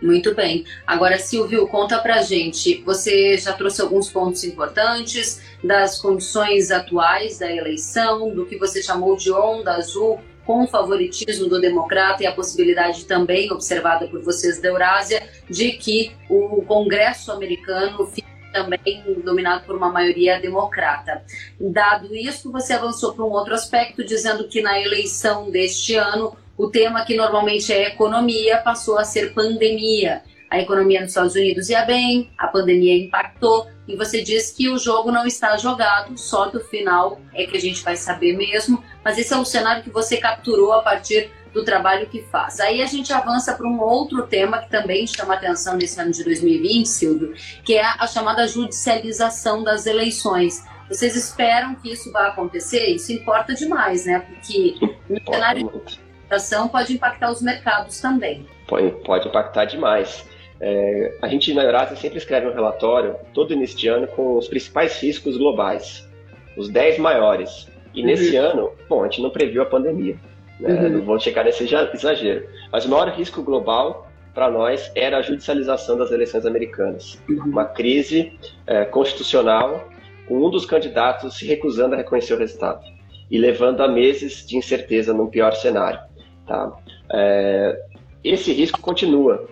Muito 0.00 0.34
bem. 0.34 0.64
Agora, 0.84 1.16
Silvio, 1.16 1.68
conta 1.68 1.98
pra 2.00 2.22
gente. 2.22 2.82
Você 2.84 3.36
já 3.38 3.52
trouxe 3.52 3.80
alguns 3.80 4.10
pontos 4.10 4.42
importantes 4.42 5.40
das 5.62 6.00
condições 6.00 6.72
atuais 6.72 7.38
da 7.38 7.50
eleição, 7.50 8.34
do 8.34 8.44
que 8.44 8.58
você 8.58 8.82
chamou 8.82 9.16
de 9.16 9.30
onda 9.30 9.74
azul 9.74 10.20
com 10.44 10.64
o 10.64 10.66
favoritismo 10.66 11.48
do 11.48 11.60
democrata 11.60 12.22
e 12.22 12.26
a 12.26 12.32
possibilidade 12.32 13.04
também 13.04 13.50
observada 13.50 14.06
por 14.06 14.20
vocês 14.22 14.60
da 14.60 14.68
Eurásia 14.68 15.22
de 15.48 15.72
que 15.72 16.12
o 16.28 16.62
Congresso 16.62 17.30
americano 17.32 18.06
fique 18.06 18.32
também 18.52 19.02
dominado 19.24 19.64
por 19.64 19.76
uma 19.76 19.90
maioria 19.90 20.38
democrata. 20.40 21.24
Dado 21.58 22.14
isso, 22.14 22.52
você 22.52 22.74
avançou 22.74 23.14
para 23.14 23.24
um 23.24 23.30
outro 23.30 23.54
aspecto, 23.54 24.04
dizendo 24.04 24.46
que 24.46 24.60
na 24.60 24.78
eleição 24.78 25.50
deste 25.50 25.94
ano 25.94 26.36
o 26.56 26.68
tema 26.68 27.04
que 27.04 27.16
normalmente 27.16 27.72
é 27.72 27.88
economia 27.88 28.58
passou 28.58 28.98
a 28.98 29.04
ser 29.04 29.32
pandemia. 29.32 30.22
A 30.52 30.58
economia 30.58 31.00
nos 31.00 31.12
Estados 31.12 31.34
Unidos 31.34 31.70
ia 31.70 31.82
bem, 31.86 32.30
a 32.36 32.46
pandemia 32.46 32.94
impactou, 33.06 33.66
e 33.88 33.96
você 33.96 34.20
diz 34.20 34.50
que 34.50 34.68
o 34.68 34.76
jogo 34.76 35.10
não 35.10 35.24
está 35.24 35.56
jogado, 35.56 36.18
só 36.18 36.50
do 36.50 36.60
final 36.60 37.18
é 37.32 37.46
que 37.46 37.56
a 37.56 37.60
gente 37.60 37.82
vai 37.82 37.96
saber 37.96 38.36
mesmo, 38.36 38.84
mas 39.02 39.16
esse 39.16 39.32
é 39.32 39.36
o 39.38 39.46
cenário 39.46 39.82
que 39.82 39.88
você 39.88 40.18
capturou 40.18 40.74
a 40.74 40.82
partir 40.82 41.30
do 41.54 41.64
trabalho 41.64 42.06
que 42.06 42.20
faz. 42.24 42.60
Aí 42.60 42.82
a 42.82 42.86
gente 42.86 43.10
avança 43.14 43.54
para 43.54 43.66
um 43.66 43.80
outro 43.80 44.26
tema 44.26 44.58
que 44.58 44.68
também 44.68 45.06
chama 45.06 45.32
atenção 45.32 45.74
nesse 45.74 45.98
ano 45.98 46.12
de 46.12 46.22
2020, 46.22 46.86
Silvio, 46.86 47.32
que 47.64 47.76
é 47.76 47.86
a 47.86 48.06
chamada 48.06 48.46
judicialização 48.46 49.64
das 49.64 49.86
eleições. 49.86 50.62
Vocês 50.86 51.16
esperam 51.16 51.74
que 51.76 51.90
isso 51.92 52.12
vá 52.12 52.26
acontecer? 52.26 52.88
Isso 52.88 53.10
importa 53.10 53.54
demais, 53.54 54.04
né? 54.04 54.18
Porque 54.18 54.74
no 55.08 55.32
cenário 55.32 55.82
inflação 56.26 56.68
pode 56.68 56.94
impactar 56.94 57.30
os 57.30 57.42
mercados 57.42 58.00
também. 58.00 58.46
Pode, 58.66 58.90
pode 59.04 59.28
impactar 59.28 59.64
demais. 59.66 60.26
É, 60.64 61.18
a 61.20 61.26
gente 61.26 61.52
na 61.52 61.64
Eurásia 61.64 61.96
sempre 61.96 62.18
escreve 62.18 62.46
um 62.46 62.52
relatório 62.52 63.16
todo 63.34 63.52
início 63.52 63.76
de 63.76 63.88
ano 63.88 64.06
com 64.06 64.38
os 64.38 64.46
principais 64.46 65.02
riscos 65.02 65.36
globais, 65.36 66.08
os 66.56 66.68
10 66.68 66.98
maiores. 66.98 67.68
E 67.92 68.00
uhum. 68.00 68.06
nesse 68.06 68.36
ano, 68.36 68.70
bom, 68.88 69.00
a 69.02 69.04
gente 69.08 69.20
não 69.20 69.30
previu 69.30 69.60
a 69.60 69.66
pandemia, 69.66 70.16
né? 70.60 70.72
uhum. 70.72 70.88
não 70.90 71.02
vou 71.02 71.18
chegar 71.18 71.44
nesse 71.44 71.64
exagero, 71.64 72.46
mas 72.70 72.84
o 72.84 72.88
maior 72.88 73.08
risco 73.08 73.42
global 73.42 74.08
para 74.32 74.48
nós 74.48 74.90
era 74.94 75.18
a 75.18 75.22
judicialização 75.22 75.98
das 75.98 76.12
eleições 76.12 76.46
americanas. 76.46 77.20
Uhum. 77.28 77.42
Uma 77.44 77.64
crise 77.64 78.38
é, 78.64 78.84
constitucional 78.84 79.88
com 80.28 80.46
um 80.46 80.48
dos 80.48 80.64
candidatos 80.64 81.36
se 81.36 81.44
recusando 81.44 81.96
a 81.96 81.98
reconhecer 81.98 82.34
o 82.34 82.38
resultado 82.38 82.80
e 83.28 83.36
levando 83.36 83.80
a 83.80 83.88
meses 83.88 84.46
de 84.46 84.56
incerteza 84.56 85.12
num 85.12 85.26
pior 85.26 85.54
cenário. 85.54 85.98
Tá? 86.46 86.72
É, 87.12 87.84
esse 88.22 88.52
risco 88.52 88.80
continua, 88.80 89.48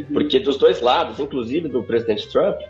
uhum. 0.00 0.06
porque 0.12 0.38
dos 0.38 0.56
dois 0.56 0.80
lados, 0.80 1.18
inclusive 1.20 1.68
do 1.68 1.82
presidente 1.82 2.28
Trump, 2.28 2.60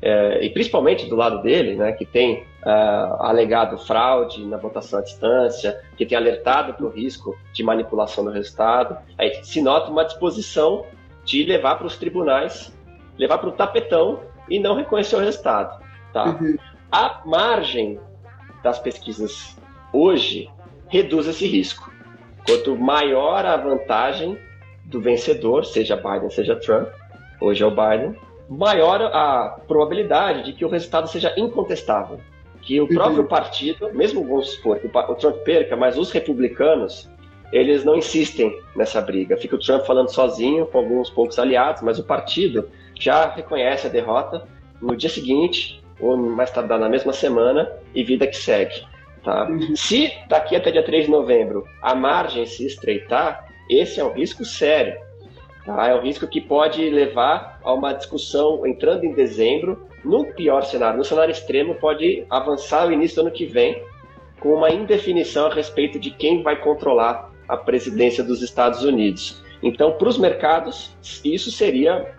é, 0.00 0.44
e 0.44 0.50
principalmente 0.50 1.08
do 1.08 1.16
lado 1.16 1.42
dele, 1.42 1.74
né, 1.74 1.92
que 1.92 2.06
tem 2.06 2.44
uh, 2.64 3.22
alegado 3.22 3.76
fraude 3.78 4.44
na 4.46 4.56
votação 4.56 5.00
à 5.00 5.02
distância, 5.02 5.80
que 5.96 6.06
tem 6.06 6.16
alertado 6.16 6.74
para 6.74 6.86
o 6.86 6.88
risco 6.88 7.36
de 7.52 7.64
manipulação 7.64 8.24
do 8.24 8.30
resultado, 8.30 8.96
aí 9.16 9.40
se 9.42 9.60
nota 9.60 9.90
uma 9.90 10.04
disposição 10.04 10.86
de 11.24 11.42
levar 11.44 11.76
para 11.76 11.86
os 11.86 11.96
tribunais, 11.96 12.72
levar 13.18 13.38
para 13.38 13.48
o 13.48 13.52
tapetão 13.52 14.20
e 14.48 14.60
não 14.60 14.76
reconhecer 14.76 15.16
o 15.16 15.20
resultado. 15.20 15.82
Tá? 16.12 16.26
Uhum. 16.26 16.56
A 16.90 17.20
margem 17.26 17.98
das 18.62 18.78
pesquisas 18.78 19.56
hoje 19.92 20.48
reduz 20.88 21.26
esse 21.26 21.46
risco. 21.46 21.92
Quanto 22.46 22.76
maior 22.76 23.44
a 23.44 23.56
vantagem 23.56 24.38
do 24.88 25.00
vencedor, 25.00 25.64
seja 25.64 25.96
Biden, 25.96 26.30
seja 26.30 26.56
Trump, 26.56 26.88
hoje 27.40 27.62
é 27.62 27.66
o 27.66 27.70
Biden, 27.70 28.16
maior 28.48 29.02
a 29.02 29.60
probabilidade 29.68 30.44
de 30.44 30.52
que 30.54 30.64
o 30.64 30.68
resultado 30.68 31.08
seja 31.08 31.32
incontestável. 31.36 32.18
Que 32.62 32.80
o 32.80 32.88
próprio 32.88 33.22
uhum. 33.22 33.28
partido, 33.28 33.92
mesmo 33.94 34.26
vamos 34.26 34.50
supor 34.50 34.78
que 34.78 34.86
o 34.86 35.14
Trump 35.14 35.36
perca, 35.44 35.76
mas 35.76 35.96
os 35.96 36.10
republicanos, 36.10 37.08
eles 37.52 37.84
não 37.84 37.96
insistem 37.96 38.58
nessa 38.74 39.00
briga. 39.00 39.36
Fica 39.36 39.56
o 39.56 39.58
Trump 39.58 39.84
falando 39.84 40.08
sozinho, 40.08 40.66
com 40.66 40.78
alguns 40.78 41.08
poucos 41.08 41.38
aliados, 41.38 41.82
mas 41.82 41.98
o 41.98 42.04
partido 42.04 42.68
já 42.98 43.28
reconhece 43.28 43.86
a 43.86 43.90
derrota 43.90 44.46
no 44.80 44.96
dia 44.96 45.08
seguinte, 45.08 45.82
ou 46.00 46.16
mais 46.16 46.50
tardar 46.50 46.78
na 46.78 46.88
mesma 46.88 47.12
semana, 47.12 47.70
e 47.94 48.02
vida 48.02 48.26
que 48.26 48.36
segue. 48.36 48.82
Tá? 49.24 49.46
Uhum. 49.48 49.74
Se 49.76 50.12
daqui 50.28 50.56
até 50.56 50.70
dia 50.70 50.82
3 50.82 51.06
de 51.06 51.10
novembro 51.10 51.64
a 51.82 51.94
margem 51.94 52.44
se 52.44 52.66
estreitar, 52.66 53.47
esse 53.68 54.00
é 54.00 54.04
um 54.04 54.12
risco 54.12 54.44
sério. 54.44 54.98
Tá? 55.64 55.88
É 55.88 55.94
um 55.94 56.02
risco 56.02 56.26
que 56.26 56.40
pode 56.40 56.88
levar 56.88 57.60
a 57.62 57.72
uma 57.72 57.92
discussão 57.92 58.66
entrando 58.66 59.04
em 59.04 59.12
dezembro. 59.12 59.86
No 60.04 60.24
pior 60.24 60.62
cenário, 60.62 60.98
no 60.98 61.04
cenário 61.04 61.32
extremo, 61.32 61.74
pode 61.74 62.24
avançar 62.30 62.86
o 62.86 62.92
início 62.92 63.16
do 63.16 63.26
ano 63.26 63.30
que 63.30 63.44
vem 63.44 63.82
com 64.40 64.54
uma 64.54 64.70
indefinição 64.70 65.46
a 65.46 65.54
respeito 65.54 65.98
de 65.98 66.10
quem 66.10 66.42
vai 66.42 66.56
controlar 66.56 67.32
a 67.48 67.56
presidência 67.56 68.22
dos 68.22 68.42
Estados 68.42 68.84
Unidos. 68.84 69.42
Então, 69.62 69.92
para 69.92 70.08
os 70.08 70.16
mercados, 70.16 70.96
isso 71.24 71.50
seria 71.50 72.14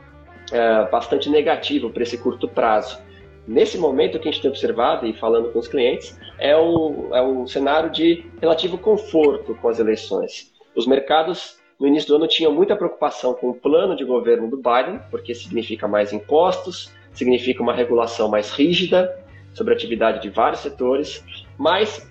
é, 0.52 0.86
bastante 0.90 1.30
negativo 1.30 1.90
para 1.90 2.04
esse 2.04 2.18
curto 2.18 2.48
prazo. 2.48 3.00
Nesse 3.48 3.78
momento, 3.78 4.16
o 4.16 4.20
que 4.20 4.28
a 4.28 4.32
gente 4.32 4.42
tem 4.42 4.52
observado 4.52 5.08
e 5.08 5.14
falando 5.14 5.52
com 5.52 5.60
os 5.60 5.68
clientes 5.68 6.20
é 6.38 6.56
um, 6.56 7.16
é 7.16 7.22
um 7.22 7.48
cenário 7.48 7.90
de 7.90 8.26
relativo 8.40 8.78
conforto 8.78 9.56
com 9.56 9.70
as 9.70 9.80
eleições. 9.80 10.52
Os 10.76 10.86
mercados, 10.88 11.58
no 11.80 11.88
início 11.88 12.10
do 12.10 12.16
ano, 12.16 12.28
tinham 12.28 12.54
muita 12.54 12.76
preocupação 12.76 13.34
com 13.34 13.50
o 13.50 13.54
plano 13.54 13.96
de 13.96 14.04
governo 14.04 14.50
do 14.50 14.58
Biden, 14.58 15.00
porque 15.10 15.34
significa 15.34 15.88
mais 15.88 16.14
impostos, 16.14 16.92
significa 17.14 17.62
uma 17.62 17.74
regulação 17.74 18.30
mais 18.30 18.52
rígida 18.52 19.14
sobre 19.54 19.74
a 19.74 19.76
atividade 19.76 20.22
de 20.22 20.30
vários 20.30 20.62
setores, 20.62 21.24
mas 21.58 22.10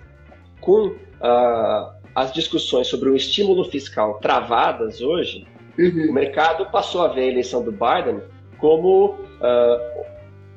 com 0.61 0.87
uh, 0.87 1.99
as 2.13 2.33
discussões 2.33 2.87
sobre 2.87 3.09
o 3.09 3.15
estímulo 3.15 3.63
fiscal 3.65 4.19
travadas 4.19 5.01
hoje, 5.01 5.47
uhum. 5.77 6.09
o 6.09 6.13
mercado 6.13 6.65
passou 6.71 7.01
a 7.01 7.07
ver 7.07 7.21
a 7.21 7.27
eleição 7.27 7.63
do 7.63 7.71
Biden 7.71 8.21
como 8.57 9.15
uh, 9.15 10.05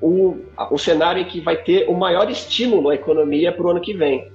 o, 0.00 0.36
o 0.70 0.78
cenário 0.78 1.22
em 1.22 1.26
que 1.26 1.40
vai 1.40 1.56
ter 1.56 1.88
o 1.88 1.94
maior 1.94 2.28
estímulo 2.28 2.90
à 2.90 2.94
economia 2.94 3.52
para 3.52 3.64
o 3.64 3.70
ano 3.70 3.80
que 3.80 3.94
vem. 3.94 4.30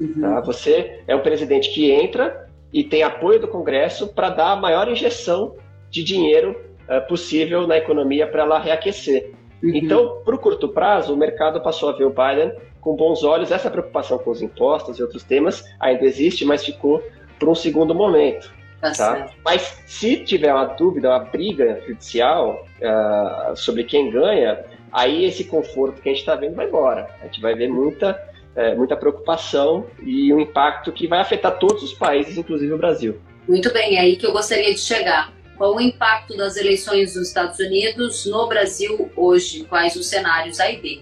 Uhum. 0.00 0.20
Tá? 0.20 0.40
Você 0.42 1.02
é 1.06 1.16
um 1.16 1.20
presidente 1.20 1.74
que 1.74 1.90
entra 1.90 2.47
e 2.72 2.84
tem 2.84 3.02
apoio 3.02 3.40
do 3.40 3.48
Congresso 3.48 4.08
para 4.08 4.30
dar 4.30 4.52
a 4.52 4.56
maior 4.56 4.88
injeção 4.88 5.56
de 5.90 6.04
dinheiro 6.04 6.60
uh, 6.88 7.06
possível 7.08 7.66
na 7.66 7.76
economia 7.78 8.26
para 8.26 8.42
ela 8.42 8.58
reaquecer. 8.58 9.32
Uhum. 9.62 9.70
Então, 9.74 10.22
para 10.24 10.34
o 10.34 10.38
curto 10.38 10.68
prazo, 10.68 11.14
o 11.14 11.16
mercado 11.16 11.60
passou 11.60 11.88
a 11.88 11.92
ver 11.92 12.04
o 12.04 12.10
Biden 12.10 12.52
com 12.80 12.94
bons 12.94 13.24
olhos. 13.24 13.50
Essa 13.50 13.70
preocupação 13.70 14.18
com 14.18 14.30
os 14.30 14.42
impostos 14.42 14.98
e 14.98 15.02
outros 15.02 15.24
temas 15.24 15.64
ainda 15.80 16.04
existe, 16.04 16.44
mas 16.44 16.64
ficou 16.64 17.02
para 17.38 17.48
um 17.48 17.54
segundo 17.54 17.94
momento. 17.94 18.52
Tá 18.80 18.92
tá? 18.92 19.30
Mas 19.44 19.82
se 19.86 20.18
tiver 20.18 20.52
uma 20.52 20.66
dúvida, 20.66 21.08
uma 21.08 21.18
briga 21.18 21.82
judicial 21.86 22.64
uh, 22.80 23.56
sobre 23.56 23.82
quem 23.82 24.10
ganha, 24.10 24.64
aí 24.92 25.24
esse 25.24 25.44
conforto 25.44 26.00
que 26.00 26.08
a 26.08 26.12
gente 26.12 26.20
está 26.20 26.36
vendo 26.36 26.54
vai 26.54 26.66
embora. 26.66 27.08
A 27.20 27.24
gente 27.24 27.40
vai 27.40 27.54
ver 27.54 27.68
muita, 27.68 28.20
é, 28.58 28.74
muita 28.74 28.96
preocupação 28.96 29.86
e 30.02 30.34
um 30.34 30.40
impacto 30.40 30.90
que 30.90 31.06
vai 31.06 31.20
afetar 31.20 31.60
todos 31.60 31.80
os 31.80 31.94
países, 31.94 32.36
inclusive 32.36 32.72
o 32.72 32.76
Brasil. 32.76 33.20
Muito 33.46 33.72
bem, 33.72 33.96
é 33.96 34.00
aí 34.00 34.16
que 34.16 34.26
eu 34.26 34.32
gostaria 34.32 34.74
de 34.74 34.80
chegar. 34.80 35.32
Qual 35.56 35.76
o 35.76 35.80
impacto 35.80 36.36
das 36.36 36.56
eleições 36.56 37.14
nos 37.14 37.28
Estados 37.28 37.60
Unidos 37.60 38.26
no 38.26 38.48
Brasil 38.48 39.10
hoje? 39.14 39.62
Quais 39.64 39.94
os 39.94 40.08
cenários 40.08 40.58
A 40.58 40.70
e 40.72 40.76
B? 40.76 41.00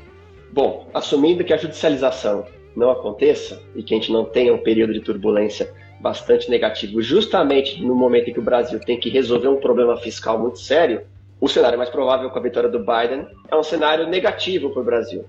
Bom, 0.53 0.89
assumindo 0.93 1.43
que 1.45 1.53
a 1.53 1.57
judicialização 1.57 2.47
não 2.77 2.91
aconteça 2.91 3.63
e 3.75 3.83
que 3.83 3.95
a 3.95 3.97
gente 3.97 4.13
não 4.13 4.27
tenha 4.27 4.53
um 4.53 4.59
período 4.59 4.93
de 4.93 5.01
turbulência 5.01 5.73
bastante 5.99 6.51
negativo, 6.51 7.01
justamente 7.01 7.83
no 7.83 7.95
momento 7.95 8.29
em 8.29 8.35
que 8.35 8.39
o 8.39 8.45
Brasil 8.45 8.79
tem 8.79 9.01
que 9.01 9.09
resolver 9.09 9.49
um 9.49 9.57
problema 9.57 9.97
fiscal 9.97 10.39
muito 10.39 10.59
sério, 10.59 11.03
o 11.41 11.49
cenário 11.49 11.79
mais 11.79 11.89
provável 11.89 12.29
com 12.29 12.39
a 12.39 12.43
vitória 12.43 12.69
do 12.69 12.81
Biden 12.81 13.27
é 13.51 13.57
um 13.57 13.63
cenário 13.63 14.07
negativo 14.07 14.71
para 14.71 14.83
o 14.83 14.85
Brasil. 14.85 15.25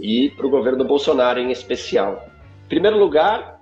E 0.00 0.30
para 0.30 0.46
o 0.46 0.50
governo 0.50 0.84
Bolsonaro 0.84 1.40
em 1.40 1.50
especial. 1.50 2.28
Em 2.66 2.68
primeiro 2.68 2.98
lugar, 2.98 3.60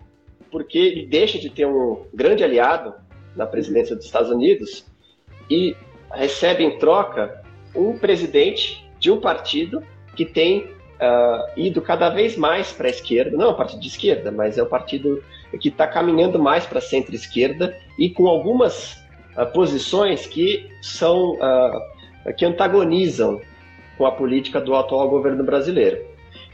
porque 0.50 0.78
ele 0.78 1.06
deixa 1.06 1.38
de 1.38 1.50
ter 1.50 1.66
um 1.66 2.06
grande 2.12 2.42
aliado 2.42 2.94
na 3.34 3.46
presidência 3.46 3.94
dos 3.94 4.04
Estados 4.04 4.30
Unidos 4.30 4.84
e 5.50 5.76
recebe 6.12 6.64
em 6.64 6.78
troca 6.78 7.42
um 7.74 7.98
presidente 7.98 8.88
de 8.98 9.10
um 9.10 9.20
partido 9.20 9.82
que 10.16 10.24
tem 10.24 10.60
uh, 10.60 11.60
ido 11.60 11.82
cada 11.82 12.08
vez 12.08 12.36
mais 12.36 12.72
para 12.72 12.86
a 12.86 12.90
esquerda, 12.90 13.36
não 13.36 13.46
é 13.46 13.50
um 13.50 13.56
partido 13.56 13.80
de 13.80 13.88
esquerda, 13.88 14.30
mas 14.30 14.56
é 14.56 14.62
um 14.62 14.68
partido 14.68 15.22
que 15.60 15.68
está 15.68 15.86
caminhando 15.86 16.38
mais 16.38 16.66
para 16.66 16.78
a 16.78 16.82
centro-esquerda 16.82 17.76
e 17.98 18.10
com 18.10 18.26
algumas 18.26 18.94
uh, 19.36 19.46
posições 19.52 20.26
que 20.26 20.68
são 20.82 21.34
uh, 21.34 22.34
que 22.36 22.44
antagonizam 22.44 23.40
com 23.96 24.06
a 24.06 24.12
política 24.12 24.60
do 24.60 24.74
atual 24.74 25.08
governo 25.08 25.42
brasileiro. 25.44 26.04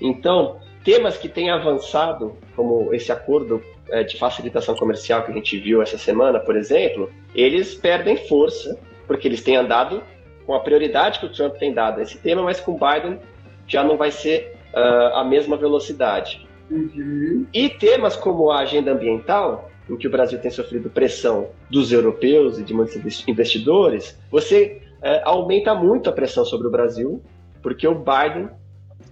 Então, 0.00 0.56
temas 0.84 1.16
que 1.16 1.28
têm 1.28 1.50
avançado, 1.50 2.37
como 2.56 2.92
esse 2.92 3.11
acordo 3.12 3.62
uh, 3.88 4.04
de 4.04 4.18
facilitação 4.18 4.75
comercial 4.75 5.22
que 5.22 5.30
a 5.30 5.34
gente 5.34 5.58
viu 5.58 5.82
essa 5.82 5.99
semana, 5.99 6.40
por 6.40 6.56
exemplo, 6.56 7.11
eles 7.34 7.75
perdem 7.75 8.16
força 8.16 8.78
porque 9.06 9.28
eles 9.28 9.42
têm 9.42 9.56
andado 9.56 10.02
com 10.46 10.54
a 10.54 10.61
prioridade 10.61 11.18
que 11.18 11.26
o 11.26 11.32
Trump 11.32 11.54
tem 11.56 11.72
dado 11.72 12.00
a 12.00 12.02
esse 12.02 12.18
tema, 12.18 12.42
mas 12.42 12.61
com 12.61 12.78
Biden 12.78 13.18
já 13.66 13.84
não 13.84 13.96
vai 13.96 14.11
ser 14.11 14.56
uh, 14.75 15.16
a 15.16 15.25
mesma 15.25 15.56
velocidade. 15.56 16.46
Uhum. 16.70 17.46
E 17.52 17.68
temas 17.68 18.16
como 18.16 18.50
a 18.50 18.61
agenda 18.61 18.92
ambiental, 18.92 19.70
em 19.88 19.96
que 19.96 20.06
o 20.06 20.11
Brasil 20.11 20.38
tem 20.38 20.50
sofrido 20.50 20.88
pressão 20.88 21.49
dos 21.70 21.92
europeus 21.92 22.58
e 22.58 22.62
de 22.62 22.72
muitos 22.72 22.96
investidores, 23.28 24.18
você 24.30 24.80
uh, 25.00 25.20
aumenta 25.25 25.75
muito 25.75 26.08
a 26.08 26.12
pressão 26.12 26.44
sobre 26.44 26.66
o 26.66 26.70
Brasil, 26.70 27.22
porque 27.62 27.87
o 27.87 27.95
Biden 27.95 28.49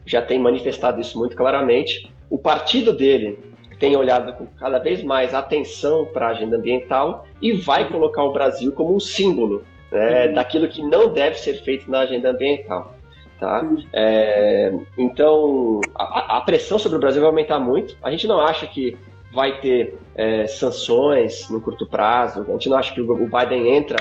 já 0.05 0.21
tem 0.21 0.39
manifestado 0.39 1.01
isso 1.01 1.19
muito 1.19 1.37
claramente. 1.37 2.13
O 2.29 2.39
partido 2.39 2.93
dele 2.93 3.39
tem 3.79 3.97
olhado 3.97 4.35
com 4.35 4.47
cada 4.47 4.79
vez 4.79 5.03
mais 5.03 5.35
atenção 5.35 6.05
para 6.05 6.27
a 6.27 6.31
agenda 6.31 6.57
ambiental 6.57 7.27
e 7.41 7.53
vai 7.53 7.89
colocar 7.89 8.23
o 8.23 8.33
Brasil 8.33 8.73
como 8.73 8.95
um 8.95 9.01
símbolo 9.01 9.65
né, 9.91 10.27
uhum. 10.27 10.35
daquilo 10.35 10.69
que 10.69 10.83
não 10.83 11.13
deve 11.13 11.37
ser 11.37 11.55
feito 11.63 11.91
na 11.91 12.01
agenda 12.01 12.31
ambiental. 12.31 12.95
Tá? 13.39 13.67
É, 13.95 14.71
então, 14.99 15.81
a, 15.95 16.37
a, 16.37 16.41
pressão 16.43 16.79
sobre 16.79 16.99
o 16.99 17.01
Brasil 17.01 17.23
vai 17.23 17.31
aumentar 17.31 17.59
muito. 17.59 17.97
A 18.03 18.11
gente 18.11 18.27
não 18.27 18.39
acha 18.39 18.67
que 18.67 18.99
vai 19.33 19.61
ter 19.61 19.99
é, 20.15 20.47
sanções 20.47 21.49
no 21.49 21.59
curto 21.59 21.87
prazo. 21.87 22.45
A 22.47 22.53
gente 22.53 22.69
não 22.69 22.77
acha 22.77 22.93
que 22.93 23.01
o, 23.01 23.11
o 23.11 23.27
Biden 23.27 23.75
entra 23.75 23.97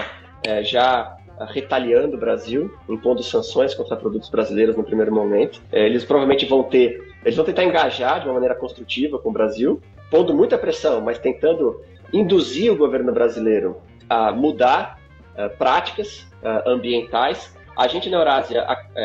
é, 0.46 0.62
já 0.62 1.16
retaliando 1.48 2.16
o 2.16 2.20
Brasil, 2.20 2.72
impondo 2.88 3.24
sanções 3.24 3.74
contra 3.74 3.96
produtos 3.96 4.30
brasileiros 4.30 4.76
no 4.76 4.84
primeiro 4.84 5.14
momento. 5.14 5.62
É, 5.72 5.86
eles 5.86 6.04
provavelmente 6.04 6.46
vão 6.46 6.64
ter, 6.64 7.14
eles 7.24 7.36
vão 7.36 7.46
tentar 7.46 7.64
engajar 7.64 8.20
de 8.20 8.28
uma 8.28 8.34
maneira 8.34 8.56
construtiva 8.56 9.20
com 9.20 9.30
o 9.30 9.34
Brasil, 9.34 9.82
pondo 10.12 10.34
muita 10.34 10.58
pressão, 10.58 11.02
mas 11.02 11.20
tentando 11.20 11.82
induzir 12.12 12.72
o 12.72 12.76
governo 12.76 13.12
brasileiro 13.12 13.78
a 14.10 14.32
mudar 14.32 15.00
uh, 15.36 15.56
práticas 15.58 16.28
uh, 16.42 16.68
ambientais 16.68 17.54
a 17.80 17.88
gente 17.88 18.10
na 18.10 18.18
Eurásia 18.18 18.62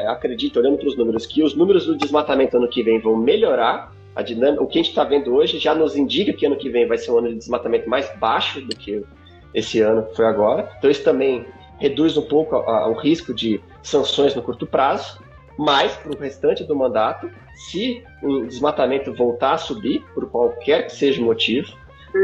acredita, 0.09 0.59
olhando 0.59 0.79
para 0.79 0.89
os 0.89 0.97
números, 0.97 1.27
que 1.27 1.45
os 1.45 1.55
números 1.55 1.87
do 1.87 1.97
desmatamento 1.97 2.57
ano 2.57 2.67
que 2.67 2.83
vem 2.83 2.99
vão 2.99 3.17
melhorar. 3.17 3.93
A 4.17 4.23
dinâmica, 4.23 4.65
o 4.65 4.67
que 4.67 4.79
a 4.79 4.83
gente 4.83 4.91
está 4.91 5.05
vendo 5.05 5.33
hoje 5.33 5.61
já 5.61 5.75
nos 5.77 5.97
indica 5.97 6.33
que 6.33 6.45
ano 6.45 6.57
que 6.57 6.69
vem 6.69 6.85
vai 6.85 6.99
ser 6.99 7.13
um 7.13 7.19
ano 7.19 7.29
de 7.29 7.37
desmatamento 7.37 7.89
mais 7.89 8.13
baixo 8.17 8.61
do 8.61 8.75
que 8.75 9.05
esse 9.53 9.81
ano 9.81 10.07
foi 10.15 10.27
agora. 10.27 10.69
Então 10.77 10.91
isso 10.91 11.05
também 11.05 11.47
reduz 11.85 12.17
um 12.17 12.23
pouco 12.23 12.57
o 12.57 12.93
risco 12.95 13.35
de 13.35 13.61
sanções 13.83 14.35
no 14.35 14.43
curto 14.43 14.67
prazo. 14.67 15.23
Mas, 15.57 15.95
para 15.95 16.13
o 16.13 16.19
restante 16.19 16.65
do 16.65 16.75
mandato, 16.75 17.31
se 17.55 18.03
o 18.23 18.47
desmatamento 18.47 19.15
voltar 19.15 19.53
a 19.53 19.59
subir, 19.59 20.03
por 20.15 20.29
qualquer 20.29 20.87
que 20.87 20.93
seja 20.93 21.21
o 21.21 21.25
motivo, 21.25 21.69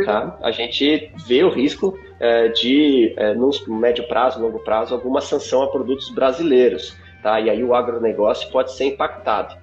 tá? 0.04 0.36
a 0.42 0.50
gente 0.50 1.12
vê 1.28 1.44
o 1.44 1.50
risco 1.50 1.96
é, 2.18 2.48
de, 2.48 3.14
é, 3.16 3.34
no 3.34 3.50
médio 3.68 4.08
prazo, 4.08 4.40
longo 4.40 4.58
prazo, 4.60 4.94
alguma 4.94 5.20
sanção 5.20 5.62
a 5.62 5.68
produtos 5.68 6.10
brasileiros. 6.10 6.96
Tá? 7.22 7.38
E 7.38 7.50
aí 7.50 7.62
o 7.62 7.74
agronegócio 7.74 8.50
pode 8.50 8.72
ser 8.72 8.86
impactado. 8.86 9.54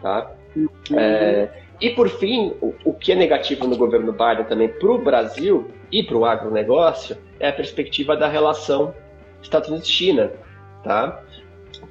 Tá? 0.00 0.30
Uhum. 0.56 0.68
É, 0.98 1.50
e 1.80 1.90
por 1.90 2.08
fim, 2.08 2.54
o, 2.60 2.74
o, 2.84 2.94
que 2.94 3.12
é 3.12 3.14
negativo 3.14 3.66
no 3.66 3.76
governo 3.76 4.12
Biden 4.12 4.44
também 4.44 4.68
para 4.68 4.90
o 4.90 4.98
Brasil 4.98 5.70
e 5.92 6.02
para 6.02 6.16
o 6.16 6.24
agronegócio 6.24 7.18
é 7.38 7.48
a 7.48 7.52
perspectiva 7.52 8.16
da 8.16 8.28
relação 8.28 8.94
Estados 9.42 9.68
Unidos-China. 9.68 10.32
Tá? 10.82 11.22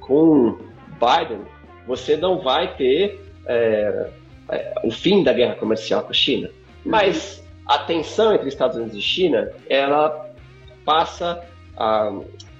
Com 0.00 0.58
Biden, 0.98 1.42
você 1.86 2.16
não 2.16 2.40
vai 2.40 2.74
ter 2.76 3.20
é, 3.46 4.10
é, 4.50 4.74
o 4.84 4.90
fim 4.90 5.22
da 5.22 5.32
guerra 5.32 5.54
comercial 5.54 6.02
com 6.02 6.10
a 6.10 6.14
China. 6.14 6.50
Mas 6.84 7.44
a 7.66 7.78
tensão 7.78 8.34
entre 8.34 8.48
Estados 8.48 8.76
Unidos 8.76 8.96
e 8.96 9.02
China, 9.02 9.50
ela 9.68 10.30
passa 10.84 11.44
a, 11.76 12.12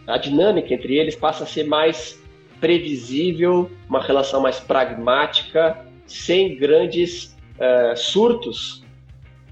a 0.06 0.16
dinâmica 0.16 0.72
entre 0.72 0.96
eles 0.96 1.14
passa 1.14 1.44
a 1.44 1.46
ser 1.46 1.64
mais 1.64 2.20
previsível, 2.60 3.70
uma 3.88 4.02
relação 4.02 4.40
mais 4.40 4.60
pragmática, 4.60 5.84
sem 6.06 6.56
grandes 6.56 7.36
uh, 7.56 7.96
surtos 7.96 8.84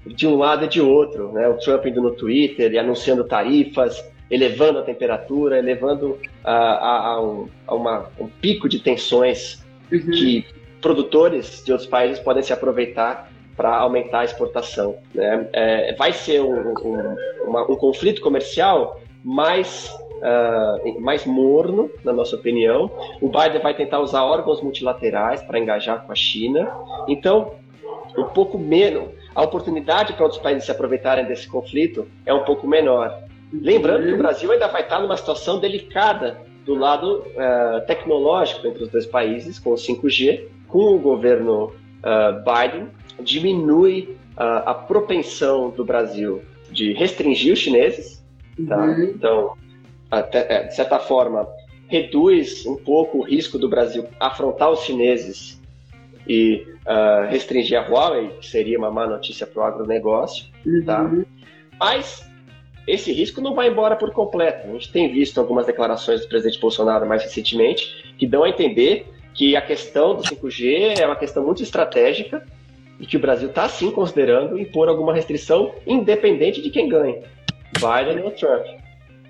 de 0.05 0.27
um 0.27 0.37
lado 0.37 0.65
e 0.65 0.67
de 0.67 0.79
outro. 0.81 1.31
Né? 1.31 1.47
O 1.47 1.57
Trump 1.57 1.85
indo 1.85 2.01
no 2.01 2.11
Twitter 2.11 2.71
e 2.71 2.77
anunciando 2.77 3.23
tarifas, 3.23 4.03
elevando 4.29 4.79
a 4.79 4.83
temperatura, 4.83 5.57
elevando 5.57 6.19
a, 6.43 6.53
a, 6.53 7.07
a, 7.07 7.21
um, 7.21 7.49
a 7.67 7.75
uma, 7.75 8.09
um 8.19 8.27
pico 8.27 8.69
de 8.69 8.79
tensões 8.79 9.63
uhum. 9.91 10.11
que 10.11 10.45
produtores 10.81 11.63
de 11.63 11.71
outros 11.71 11.89
países 11.89 12.19
podem 12.19 12.43
se 12.43 12.53
aproveitar 12.53 13.31
para 13.55 13.75
aumentar 13.75 14.19
a 14.19 14.23
exportação. 14.23 14.95
Né? 15.13 15.49
É, 15.51 15.93
vai 15.95 16.13
ser 16.13 16.41
um, 16.41 16.73
um, 16.81 17.15
uma, 17.45 17.69
um, 17.69 17.75
conflito 17.75 18.21
comercial 18.21 19.01
mais, 19.21 19.93
uh, 20.17 21.01
mais 21.01 21.25
morno, 21.25 21.91
na 22.05 22.13
nossa 22.13 22.37
opinião. 22.37 22.89
O 23.19 23.27
Biden 23.27 23.61
vai 23.61 23.73
tentar 23.73 23.99
usar 23.99 24.23
órgãos 24.23 24.61
multilaterais 24.61 25.41
para 25.41 25.59
engajar 25.59 26.05
com 26.05 26.11
a 26.11 26.15
China. 26.15 26.71
Então, 27.07 27.55
um 28.17 28.23
pouco 28.25 28.57
menos. 28.57 29.09
A 29.35 29.43
oportunidade 29.43 30.13
para 30.13 30.23
outros 30.23 30.41
países 30.41 30.63
se 30.63 30.71
aproveitarem 30.71 31.25
desse 31.25 31.47
conflito 31.47 32.07
é 32.25 32.33
um 32.33 32.45
pouco 32.45 32.65
menor. 32.65 33.28
Lembrando 33.51 34.05
que 34.05 34.13
o 34.13 34.17
Brasil 34.17 34.51
ainda 34.51 34.67
vai 34.67 34.83
estar 34.83 34.99
numa 34.99 35.17
situação 35.17 35.59
delicada 35.59 36.39
do 36.65 36.75
lado 36.75 37.23
uh, 37.23 37.85
tecnológico 37.87 38.67
entre 38.67 38.83
os 38.83 38.89
dois 38.89 39.05
países, 39.05 39.57
com 39.57 39.71
o 39.71 39.75
5G, 39.75 40.45
com 40.67 40.95
o 40.95 40.99
governo 40.99 41.65
uh, 42.03 42.43
Biden 42.43 42.87
diminui 43.21 44.15
uh, 44.37 44.69
a 44.69 44.73
propensão 44.73 45.71
do 45.71 45.83
Brasil 45.83 46.41
de 46.71 46.93
restringir 46.93 47.53
os 47.53 47.59
chineses, 47.59 48.23
tá? 48.67 48.77
Uhum. 48.77 49.03
Então, 49.03 49.57
até, 50.11 50.65
de 50.65 50.75
certa 50.75 50.99
forma, 50.99 51.47
reduz 51.87 52.65
um 52.67 52.75
pouco 52.75 53.17
o 53.17 53.21
risco 53.23 53.57
do 53.57 53.67
Brasil 53.67 54.05
afrontar 54.19 54.69
os 54.69 54.81
chineses 54.81 55.59
e 56.27 56.63
restringir 57.29 57.79
a 57.79 57.87
Huawei, 57.87 58.29
que 58.39 58.45
seria 58.45 58.77
uma 58.77 58.91
má 58.91 59.07
notícia 59.07 59.47
para 59.47 59.61
o 59.61 59.65
agronegócio, 59.65 60.45
tá? 60.85 61.01
uhum. 61.01 61.23
tá? 61.23 61.29
Mas 61.79 62.28
esse 62.89 63.11
risco 63.11 63.39
não 63.39 63.53
vai 63.53 63.69
embora 63.69 63.95
por 63.95 64.11
completo. 64.11 64.67
A 64.67 64.71
gente 64.73 64.91
tem 64.91 65.11
visto 65.11 65.39
algumas 65.39 65.65
declarações 65.65 66.21
do 66.21 66.27
presidente 66.27 66.59
Bolsonaro 66.59 67.07
mais 67.07 67.23
recentemente 67.23 68.13
que 68.17 68.25
dão 68.25 68.43
a 68.43 68.49
entender 68.49 69.05
que 69.33 69.55
a 69.55 69.61
questão 69.61 70.15
do 70.15 70.23
5G 70.23 70.99
é 70.99 71.05
uma 71.05 71.15
questão 71.15 71.45
muito 71.45 71.61
estratégica 71.61 72.45
e 72.99 73.05
que 73.05 73.15
o 73.15 73.19
Brasil 73.19 73.49
está 73.49 73.69
sim 73.69 73.91
considerando 73.91 74.59
impor 74.59 74.89
alguma 74.89 75.13
restrição, 75.13 75.73
independente 75.87 76.61
de 76.61 76.69
quem 76.69 76.89
ganhe, 76.89 77.21
Biden 77.75 78.23
ou 78.23 78.31
Trump. 78.31 78.65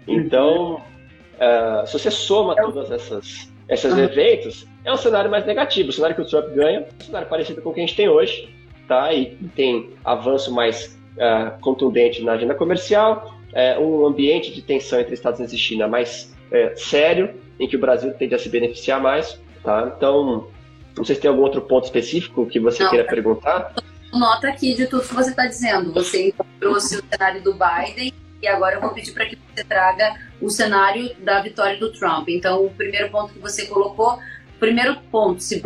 Então, 0.08 0.76
uh, 0.76 1.86
se 1.86 1.94
você 1.94 2.10
soma 2.10 2.56
todas 2.56 2.90
essas 2.90 3.50
esses 3.70 3.96
eventos, 3.96 4.66
é 4.84 4.92
um 4.92 4.98
cenário 4.98 5.30
mais 5.30 5.46
negativo. 5.46 5.90
O 5.90 5.94
cenário 5.94 6.16
que 6.16 6.24
o 6.24 6.26
Trump 6.26 6.48
ganha 6.56 6.80
é 6.80 6.82
um 6.82 7.06
cenário 7.06 7.28
parecido 7.28 7.62
com 7.62 7.70
o 7.70 7.74
que 7.74 7.80
a 7.80 7.86
gente 7.86 7.96
tem 7.96 8.10
hoje, 8.10 8.50
tá? 8.88 9.14
E 9.14 9.38
tem 9.56 9.92
avanço 10.04 10.52
mais 10.52 10.98
uh, 11.18 11.60
contundente 11.62 12.24
na 12.24 12.32
agenda 12.32 12.56
comercial, 12.56 13.39
uh, 13.54 13.82
um 13.82 14.06
ambiente 14.06 14.54
de 14.54 14.62
tensão 14.62 15.00
entre 15.00 15.14
Estados 15.14 15.40
Unidos 15.40 15.54
e 15.54 15.58
China 15.58 15.88
mais 15.88 16.34
uh, 16.52 16.78
sério, 16.78 17.34
em 17.60 17.68
que 17.68 17.76
o 17.76 17.80
Brasil 17.80 18.14
tende 18.14 18.36
a 18.36 18.40
se 18.40 18.50
beneficiar 18.50 19.02
mais, 19.02 19.40
tá? 19.64 19.94
Então, 19.96 20.48
não 20.96 21.04
sei 21.04 21.16
se 21.16 21.22
tem 21.22 21.30
algum 21.30 21.44
outro 21.44 21.62
ponto 21.62 21.86
específico 21.86 22.46
que 22.46 22.60
você 22.60 22.84
Não, 22.84 22.90
queira 22.90 23.06
perguntar. 23.06 23.74
Nota 24.12 24.50
aqui 24.50 24.74
de 24.74 24.88
tudo 24.88 25.08
que 25.08 25.14
você 25.14 25.30
está 25.30 25.46
dizendo. 25.46 25.94
Você 25.94 26.34
trouxe 26.60 26.98
o 26.98 27.04
cenário 27.10 27.42
do 27.42 27.54
Biden 27.54 28.14
e 28.42 28.48
agora 28.48 28.76
eu 28.76 28.82
vou 28.82 28.92
pedir 28.92 29.12
para 29.12 29.26
que 29.26 29.38
você 29.54 29.64
traga 29.64 30.16
o 30.42 30.50
cenário 30.50 31.14
da 31.20 31.42
vitória 31.42 31.78
do 31.78 31.92
Trump. 31.92 32.30
Então, 32.30 32.66
o 32.66 32.70
primeiro 32.70 33.10
ponto 33.10 33.34
que 33.34 33.40
você 33.40 33.66
colocou, 33.66 34.20
primeiro 34.60 34.96
ponto, 35.12 35.42
se 35.42 35.62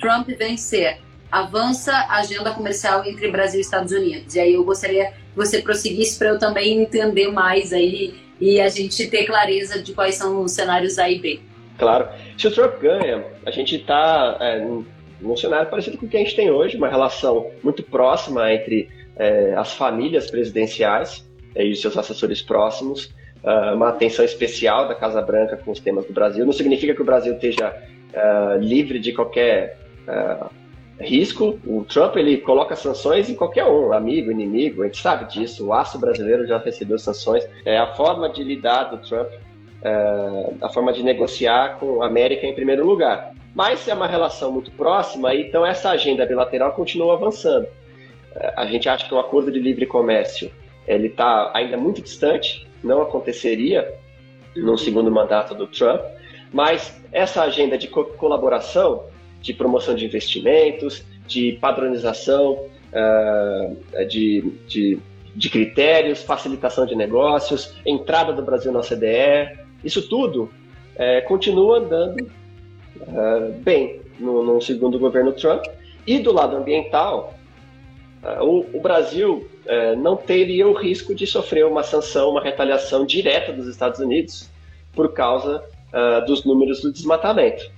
Trump 0.00 0.28
vencer, 0.38 1.00
avança 1.30 1.92
a 1.92 2.18
agenda 2.18 2.50
comercial 2.52 3.04
entre 3.04 3.30
Brasil 3.30 3.58
e 3.58 3.62
Estados 3.62 3.92
Unidos. 3.92 4.34
E 4.34 4.40
aí 4.40 4.54
eu 4.54 4.64
gostaria 4.64 5.12
você 5.36 5.60
prosseguisse 5.60 6.18
para 6.18 6.28
eu 6.28 6.38
também 6.38 6.80
entender 6.80 7.28
mais 7.28 7.72
aí 7.72 8.14
e 8.40 8.60
a 8.60 8.68
gente 8.68 9.06
ter 9.08 9.24
clareza 9.24 9.82
de 9.82 9.92
quais 9.92 10.16
são 10.16 10.42
os 10.42 10.52
cenários 10.52 10.98
A 10.98 11.10
e 11.10 11.18
B. 11.18 11.40
Claro. 11.78 12.08
Se 12.38 12.48
o 12.48 12.50
Trump 12.50 12.80
ganha, 12.80 13.24
a 13.44 13.50
gente 13.50 13.76
está 13.76 14.38
é, 14.40 14.66
num 15.20 15.36
cenário 15.36 15.68
parecido 15.68 15.98
com 15.98 16.06
o 16.06 16.08
que 16.08 16.16
a 16.16 16.20
gente 16.20 16.34
tem 16.34 16.50
hoje, 16.50 16.76
uma 16.76 16.88
relação 16.88 17.50
muito 17.62 17.82
próxima 17.82 18.52
entre 18.52 18.88
é, 19.16 19.54
as 19.54 19.74
famílias 19.74 20.30
presidenciais 20.30 21.26
é, 21.54 21.64
e 21.64 21.74
seus 21.76 21.96
assessores 21.96 22.42
próximos, 22.42 23.06
uh, 23.42 23.74
uma 23.74 23.88
atenção 23.88 24.24
especial 24.24 24.88
da 24.88 24.94
Casa 24.94 25.22
Branca 25.22 25.56
com 25.56 25.70
os 25.70 25.80
temas 25.80 26.04
do 26.06 26.12
Brasil. 26.12 26.44
Não 26.44 26.52
significa 26.52 26.94
que 26.94 27.00
o 27.00 27.04
Brasil 27.04 27.34
esteja 27.34 27.74
uh, 28.12 28.58
livre 28.58 28.98
de 28.98 29.12
qualquer 29.12 29.78
uh, 30.06 30.50
risco. 31.00 31.58
O 31.66 31.84
Trump 31.84 32.16
ele 32.16 32.38
coloca 32.38 32.74
sanções 32.76 33.28
em 33.28 33.34
qualquer 33.34 33.64
um, 33.64 33.92
amigo, 33.92 34.30
inimigo, 34.30 34.82
a 34.82 34.86
gente 34.86 35.00
sabe 35.00 35.30
disso. 35.32 35.66
O 35.66 35.72
aço 35.72 35.98
brasileiro 35.98 36.46
já 36.46 36.58
recebeu 36.58 36.98
sanções. 36.98 37.46
É 37.64 37.78
a 37.78 37.94
forma 37.94 38.28
de 38.28 38.42
lidar 38.42 38.84
do 38.84 38.98
Trump 38.98 39.28
é, 39.82 40.54
a 40.60 40.68
forma 40.68 40.92
de 40.92 41.02
negociar 41.02 41.78
com 41.78 42.02
a 42.02 42.06
América 42.06 42.46
em 42.46 42.54
primeiro 42.54 42.84
lugar. 42.84 43.32
Mas 43.54 43.86
é 43.86 43.94
uma 43.94 44.06
relação 44.06 44.50
muito 44.50 44.70
próxima, 44.72 45.34
então 45.34 45.64
essa 45.64 45.90
agenda 45.90 46.26
bilateral 46.26 46.72
continua 46.72 47.14
avançando. 47.14 47.68
É, 48.34 48.54
a 48.56 48.66
gente 48.66 48.88
acha 48.88 49.06
que 49.06 49.14
o 49.14 49.18
acordo 49.18 49.50
de 49.50 49.60
livre 49.60 49.86
comércio 49.86 50.50
ele 50.86 51.08
está 51.08 51.50
ainda 51.54 51.76
muito 51.76 52.02
distante, 52.02 52.66
não 52.82 53.02
aconteceria 53.02 53.94
no 54.56 54.76
segundo 54.76 55.10
mandato 55.10 55.54
do 55.54 55.66
Trump, 55.66 56.00
mas 56.52 57.00
essa 57.12 57.42
agenda 57.42 57.76
de 57.76 57.88
co 57.88 58.04
colaboração, 58.04 59.04
de 59.46 59.54
promoção 59.54 59.94
de 59.94 60.04
investimentos, 60.04 61.04
de 61.26 61.52
padronização 61.60 62.66
uh, 62.92 64.06
de, 64.08 64.52
de, 64.66 64.98
de, 65.34 65.48
critérios, 65.48 66.22
facilitação 66.22 66.84
de 66.84 66.96
negócios, 66.96 67.74
entrada 67.86 68.32
do 68.32 68.42
Brasil 68.42 68.72
na 68.72 68.80
OCDE, 68.80 69.56
isso 69.84 70.08
tudo 70.08 70.50
uh, 70.94 71.28
continua 71.28 71.78
andando 71.78 72.20
uh, 72.22 73.52
bem 73.62 74.00
no, 74.18 74.42
no, 74.42 74.60
segundo 74.60 74.98
governo 74.98 75.32
Trump. 75.32 75.64
E 76.04 76.18
do 76.18 76.32
lado 76.32 76.56
ambiental, 76.56 77.34
o, 78.40 78.64
o, 78.78 78.80
Brasil 78.80 79.48
não 79.98 80.16
teria 80.16 80.68
o 80.68 80.72
risco 80.72 81.12
de 81.12 81.26
sofrer 81.26 81.66
uma 81.66 81.82
sanção, 81.82 82.30
uma 82.30 82.40
retaliação 82.40 83.04
direta 83.04 83.52
dos 83.52 83.66
Estados 83.66 83.98
Unidos 83.98 84.48
por 84.92 85.12
causa 85.12 85.64
dos 86.24 86.44
números 86.44 86.80
do 86.80 86.92
desmatamento. 86.92 87.68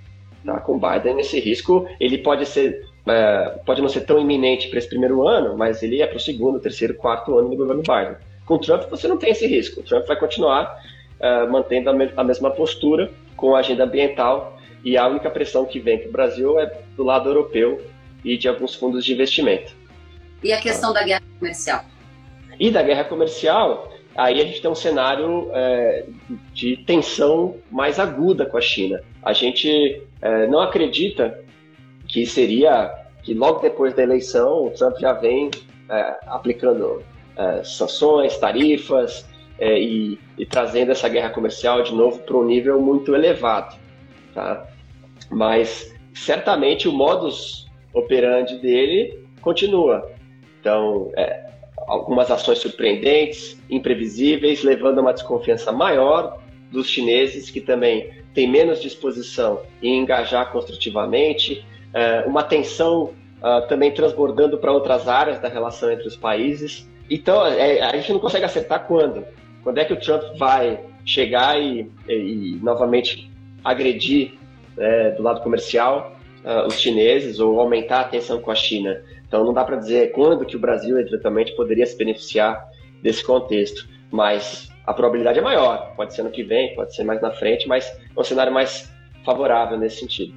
Tá? 0.45 0.61
Com 0.61 0.79
Biden, 0.79 1.21
esse 1.21 1.39
risco 1.41 1.89
ele 2.01 2.19
pode 2.19 2.47
ser 2.47 2.87
é, 3.07 3.59
pode 3.65 3.81
não 3.81 3.89
ser 3.89 4.03
tão 4.03 4.19
iminente 4.19 4.69
para 4.69 4.79
esse 4.79 4.89
primeiro 4.89 5.27
ano, 5.27 5.57
mas 5.57 5.83
ele 5.83 6.03
é 6.03 6.07
para 6.07 6.19
o 6.19 6.21
segundo, 6.21 6.61
terceiro, 6.61 6.95
quarto 6.95 7.39
ano 7.39 7.49
do 7.49 7.57
governo 7.57 7.83
Biden. 7.83 8.17
Com 8.45 8.59
Trump 8.59 8.89
você 8.91 9.09
não 9.09 9.17
tem 9.17 9.31
esse 9.31 9.47
risco. 9.47 9.81
O 9.81 9.83
Trump 9.83 10.07
vai 10.07 10.17
continuar 10.17 10.79
uh, 11.21 11.51
mantendo 11.51 11.91
a, 11.91 11.93
me 11.93 12.11
a, 12.17 12.25
mesma 12.25 12.51
postura 12.51 13.11
com 13.37 13.55
a 13.55 13.61
agenda 13.61 13.85
ambiental 13.85 14.59
e 14.85 14.97
a 14.97 15.07
única 15.07 15.31
pressão 15.31 15.65
que 15.65 15.81
vem 15.81 15.99
para 15.99 16.09
o 16.09 16.13
Brasil 16.13 16.61
é 16.61 16.81
do 16.97 17.03
lado 17.03 17.29
europeu 17.29 17.81
e 18.25 18.37
de 18.37 18.49
alguns 18.49 18.75
fundos 18.75 19.05
de 19.05 19.13
investimento. 19.13 19.73
E 20.43 20.53
a 20.53 20.61
questão 20.61 20.93
da 20.93 21.03
guerra 21.03 21.23
comercial? 21.39 21.85
E 22.61 22.71
da 22.71 22.83
guerra 22.83 23.05
comercial, 23.05 23.93
aí 24.17 24.41
a 24.41 24.45
gente 24.45 24.61
tem 24.61 24.71
um 24.71 24.75
cenário 24.75 25.51
é, 25.53 26.05
de 26.53 26.77
tensão 26.79 27.57
mais 27.71 27.99
aguda 27.99 28.45
com 28.45 28.57
a 28.57 28.61
China. 28.61 29.03
A 29.23 29.33
gente 29.33 30.03
é, 30.21 30.47
não 30.47 30.61
acredita 30.61 31.43
que 32.07 32.27
seria 32.27 33.07
que 33.23 33.35
logo 33.35 33.61
depois 33.61 33.95
da 33.95 34.03
eleição 34.03 34.67
o 34.67 34.71
Trump 34.71 34.99
já 34.99 35.13
vem 35.13 35.51
é, 35.91 36.17
aplicando 36.27 37.03
é, 37.37 37.63
sanções, 37.63 38.37
tarifas 38.39 39.29
é, 39.59 39.79
e, 39.81 40.19
e, 40.37 40.47
trazendo 40.47 40.93
essa 40.93 41.09
guerra 41.09 41.31
comercial 41.31 41.83
de 41.83 41.95
novo 41.95 42.21
para 42.21 42.37
um 42.37 42.45
nível 42.45 42.81
muito 42.81 43.15
elevado. 43.15 43.77
Tá? 44.35 44.67
Mas 45.31 45.95
certamente 46.15 46.89
o 46.89 46.93
modus 46.93 47.67
operandi 47.93 48.57
dele 48.59 49.25
continua. 49.41 50.11
Então, 50.61 51.11
é, 51.17 51.49
algumas 51.87 52.31
ações 52.31 52.59
surpreendentes, 52.59 53.61
imprevisíveis, 53.71 54.63
levando 54.63 54.99
a 54.99 55.03
uma 55.03 55.13
desconfiança 55.13 55.73
maior 55.73 56.41
dos 56.71 56.89
chineses, 56.89 57.51
que 57.51 57.61
também 57.61 58.11
têm 58.39 58.49
menos 58.49 58.81
disposição 58.81 59.63
em 59.83 59.99
engajar 59.99 60.53
construtivamente, 60.53 61.67
é, 61.93 62.23
uma 62.25 62.45
tensão 62.45 63.13
uh, 63.43 63.67
também 63.69 63.91
transbordando 63.91 64.59
para 64.59 64.71
outras 64.71 65.09
áreas 65.09 65.41
da 65.41 65.49
relação 65.49 65.91
entre 65.91 66.07
os 66.07 66.15
países. 66.15 66.89
Então, 67.11 67.45
é, 67.45 67.81
a 67.81 67.97
gente 67.97 68.13
não 68.13 68.21
consegue 68.21 68.45
acertar 68.45 68.87
quando. 68.87 69.25
Quando 69.65 69.79
é 69.79 69.85
que 69.85 69.93
o 69.93 69.97
Trump 69.97 70.23
vai 70.39 70.79
chegar 71.05 71.61
e, 71.61 71.91
e, 72.09 72.13
e 72.13 72.61
novamente 72.63 73.29
agredir 73.65 74.35
é, 74.79 75.11
do 75.11 75.23
lado 75.25 75.41
comercial 75.41 76.17
uh, 76.45 76.69
os 76.69 76.79
chineses 76.79 77.41
ou 77.41 77.59
aumentar 77.59 78.03
a 78.03 78.05
tensão 78.05 78.41
com 78.41 78.53
a 78.53 78.55
China? 78.55 79.03
Então, 79.27 79.45
não 79.45 79.53
dá 79.53 79.65
para 79.65 79.75
dizer 79.75 80.13
quando 80.13 80.47
que 80.47 80.55
o 80.55 80.61
Brasil 80.61 80.97
eventualmente 80.97 81.57
poderia 81.57 81.85
se 81.85 81.99
beneficiar 81.99 82.69
desse 83.03 83.25
contexto, 83.25 83.89
mas 84.13 84.68
a 84.89 84.95
probabilidade 84.95 85.39
é 85.39 85.43
maior. 85.43 85.93
Pode 85.95 86.15
ser 86.15 86.23
no 86.23 86.31
que 86.31 86.43
vem, 86.43 86.75
pode 86.75 86.95
ser 86.95 87.05
mais 87.05 87.21
na 87.21 87.31
frente, 87.31 87.69
mas 87.69 87.87
é 87.87 88.19
um 88.19 88.25
cenário 88.25 88.51
mais 88.51 88.91
favorável 89.23 89.77
nesse 89.77 90.01
sentido. 90.01 90.33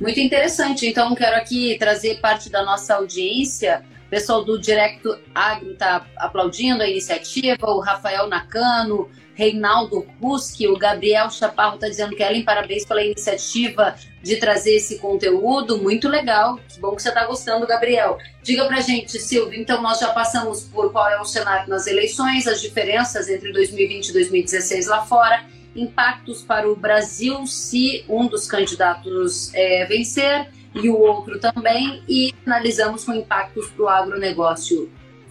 Muito 0.00 0.20
interessante. 0.20 0.86
Então, 0.86 1.12
quero 1.16 1.34
aqui 1.34 1.76
trazer 1.76 2.20
parte 2.20 2.48
da 2.48 2.64
nossa 2.64 2.94
audiência. 2.94 3.82
O 4.06 4.10
pessoal 4.10 4.44
do 4.44 4.60
Directo 4.60 5.18
Agro 5.34 5.72
está 5.72 6.06
aplaudindo 6.16 6.84
a 6.84 6.88
iniciativa, 6.88 7.66
o 7.66 7.80
Rafael 7.80 8.28
Nakano, 8.28 9.10
Reinaldo 9.40 10.06
Ruski, 10.20 10.68
o 10.68 10.76
Gabriel 10.76 11.30
Chaparro 11.30 11.76
está 11.76 11.88
dizendo 11.88 12.14
que 12.14 12.22
Ellen, 12.22 12.44
parabéns 12.44 12.84
pela 12.84 13.02
iniciativa 13.02 13.94
de 14.22 14.36
trazer 14.36 14.76
esse 14.76 14.98
conteúdo, 14.98 15.78
muito 15.78 16.10
legal. 16.10 16.60
Que 16.68 16.78
bom 16.78 16.94
que 16.94 17.00
você 17.00 17.08
está 17.08 17.24
gostando, 17.24 17.66
Gabriel. 17.66 18.18
Diga 18.42 18.66
pra 18.66 18.82
gente, 18.82 19.18
Silvio, 19.18 19.58
então 19.58 19.80
nós 19.80 19.98
já 19.98 20.08
passamos 20.08 20.64
por 20.64 20.92
qual 20.92 21.08
é 21.08 21.18
o 21.18 21.24
cenário 21.24 21.70
nas 21.70 21.86
eleições, 21.86 22.46
as 22.46 22.60
diferenças 22.60 23.30
entre 23.30 23.50
2020 23.50 24.08
e 24.08 24.12
2016 24.12 24.86
lá 24.88 25.06
fora 25.06 25.46
impactos 25.74 26.42
para 26.42 26.70
o 26.70 26.76
Brasil 26.76 27.46
se 27.46 28.04
um 28.08 28.26
dos 28.26 28.46
candidatos 28.46 29.54
é, 29.54 29.86
vencer 29.86 30.50
e 30.74 30.90
o 30.90 30.98
outro 30.98 31.40
também, 31.40 32.02
e 32.06 32.34
analisamos 32.44 33.04
com 33.04 33.14
impactos 33.14 33.70
para 33.70 33.84
o 33.84 33.88
agronegócio. 33.88 34.90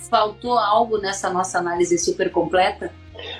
Faltou 0.10 0.58
algo 0.58 0.98
nessa 0.98 1.30
nossa 1.30 1.60
análise 1.60 1.98
super 2.00 2.32
completa? 2.32 2.92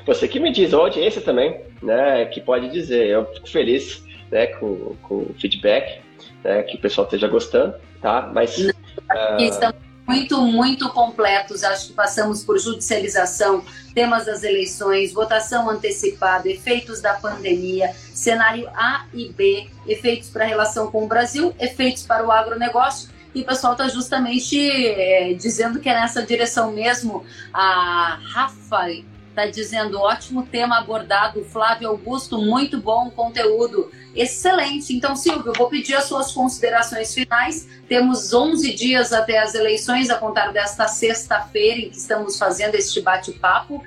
Você 0.06 0.28
que 0.28 0.40
me 0.40 0.52
diz, 0.52 0.74
a 0.74 0.78
audiência 0.78 1.22
também, 1.22 1.62
né, 1.82 2.26
que 2.26 2.42
pode 2.42 2.70
dizer. 2.70 3.08
Eu 3.08 3.26
fico 3.34 3.50
feliz 3.50 4.04
né, 4.32 4.48
com, 4.48 4.96
com 5.02 5.16
o 5.16 5.36
feedback, 5.40 6.02
né, 6.44 6.64
que 6.64 6.76
o 6.76 6.80
pessoal 6.80 7.06
esteja 7.06 7.28
gostando, 7.28 7.76
tá? 8.02 8.30
Mas. 8.34 8.58
Não, 8.58 8.72
uh... 8.72 9.42
Estamos 9.42 9.90
muito, 10.10 10.42
muito 10.42 10.90
completos. 10.90 11.64
Acho 11.64 11.90
que 11.90 11.94
passamos 11.94 12.44
por 12.44 12.58
judicialização, 12.58 13.64
temas 13.94 14.26
das 14.26 14.44
eleições, 14.44 15.14
votação 15.14 15.70
antecipada, 15.70 16.50
efeitos 16.50 17.00
da 17.00 17.14
pandemia, 17.14 17.94
cenário 18.12 18.68
A 18.70 19.06
e 19.14 19.30
B, 19.30 19.68
efeitos 19.88 20.30
para 20.30 20.46
a 20.46 20.48
relação 20.48 20.90
com 20.90 21.04
o 21.04 21.08
Brasil, 21.08 21.54
efeitos 21.60 22.08
para 22.08 22.26
o 22.26 22.32
agronegócio. 22.32 23.10
E 23.36 23.42
o 23.42 23.46
pessoal 23.46 23.74
está 23.74 23.88
justamente 23.88 24.60
é, 24.60 25.34
dizendo 25.34 25.80
que 25.80 25.88
é 25.88 25.94
nessa 25.94 26.24
direção 26.24 26.72
mesmo. 26.72 27.24
A 27.54 28.20
Rafa 28.34 28.88
está 29.40 29.46
dizendo 29.46 30.00
ótimo 30.00 30.46
tema 30.46 30.80
abordado, 30.80 31.44
Flávio 31.46 31.90
Augusto, 31.90 32.38
muito 32.38 32.80
bom 32.80 33.10
conteúdo. 33.10 33.90
Excelente. 34.16 34.94
Então, 34.94 35.16
Silvio, 35.16 35.54
vou 35.56 35.70
pedir 35.70 35.96
as 35.96 36.06
suas 36.06 36.32
considerações 36.32 37.14
finais. 37.14 37.68
Temos 37.88 38.34
11 38.34 38.74
dias 38.74 39.14
até 39.14 39.40
as 39.40 39.56
eleições, 39.56 40.10
a 40.10 40.18
contar 40.18 40.52
desta 40.52 40.88
sexta-feira 40.88 41.80
em 41.80 41.90
que 41.90 41.98
estamos 41.98 42.38
fazendo 42.38 42.76
este 42.76 43.02
bate-papo. 43.02 43.76
O 43.76 43.84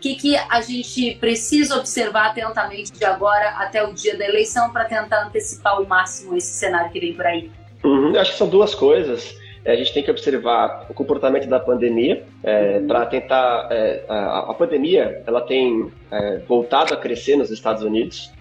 que, 0.00 0.14
que 0.14 0.36
a 0.36 0.60
gente 0.60 1.16
precisa 1.16 1.76
observar 1.76 2.30
atentamente 2.30 2.92
de 2.92 3.04
agora 3.04 3.50
até 3.50 3.82
o 3.82 3.92
dia 3.92 4.16
da 4.16 4.24
eleição 4.24 4.70
para 4.70 4.84
tentar 4.84 5.26
antecipar 5.26 5.74
ao 5.74 5.86
máximo 5.86 6.36
esse 6.36 6.54
cenário 6.54 6.90
que 6.90 7.00
vem 7.00 7.14
por 7.14 7.26
aí? 7.26 7.50
Uhum, 7.84 8.18
acho 8.18 8.32
que 8.32 8.38
são 8.38 8.48
duas 8.48 8.74
coisas. 8.74 9.34
É, 9.64 9.72
a 9.72 9.76
gente 9.76 9.92
tem 9.92 10.02
que 10.02 10.10
observar 10.10 10.86
o 10.88 10.94
comportamento 10.94 11.48
da 11.48 11.60
pandemia 11.60 12.24
é, 12.42 12.78
uhum. 12.78 12.86
para 12.86 13.06
tentar. 13.06 13.68
É, 13.70 14.04
a, 14.08 14.50
a, 14.50 14.54
pandemia 14.54 15.22
ela 15.26 15.40
tem 15.40 15.90
é, 16.10 16.38
voltado 16.38 16.92
a 16.92 16.96
crescer 16.96 17.36
nos 17.36 17.50
Estados 17.50 17.82
Unidos 17.82 18.32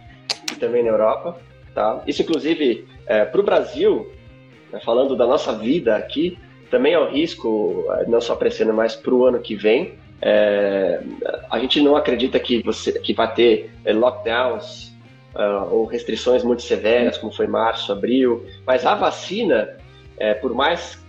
e 0.51 0.55
também 0.55 0.83
na 0.83 0.89
Europa. 0.89 1.37
Tá? 1.75 2.01
Isso, 2.07 2.21
inclusive, 2.21 2.87
é, 3.05 3.23
para 3.23 3.39
o 3.39 3.43
Brasil, 3.43 4.11
né, 4.71 4.79
falando 4.83 5.15
da 5.15 5.27
nossa 5.27 5.53
vida 5.53 5.95
aqui, 5.95 6.37
também 6.69 6.93
é 6.93 6.99
um 6.99 7.09
risco, 7.09 7.85
é, 7.99 8.05
não 8.07 8.19
só 8.19 8.35
crescendo, 8.35 8.73
mas 8.73 8.95
para 8.95 9.13
o 9.13 9.25
ano 9.25 9.39
que 9.39 9.55
vem. 9.55 9.99
A 11.49 11.57
gente 11.57 11.81
não 11.81 11.95
acredita 11.95 12.39
que, 12.39 12.61
você, 12.61 12.91
que 12.99 13.11
vai 13.11 13.33
ter 13.33 13.71
lockdowns 13.87 14.91
uh, 15.35 15.73
ou 15.73 15.85
restrições 15.85 16.43
muito 16.43 16.61
severas, 16.61 17.17
como 17.17 17.31
foi 17.31 17.47
março, 17.47 17.91
abril, 17.91 18.45
mas 18.65 18.85
a 18.85 18.95
vacina, 18.95 19.77
é, 20.17 20.33
por 20.33 20.53
mais 20.53 21.01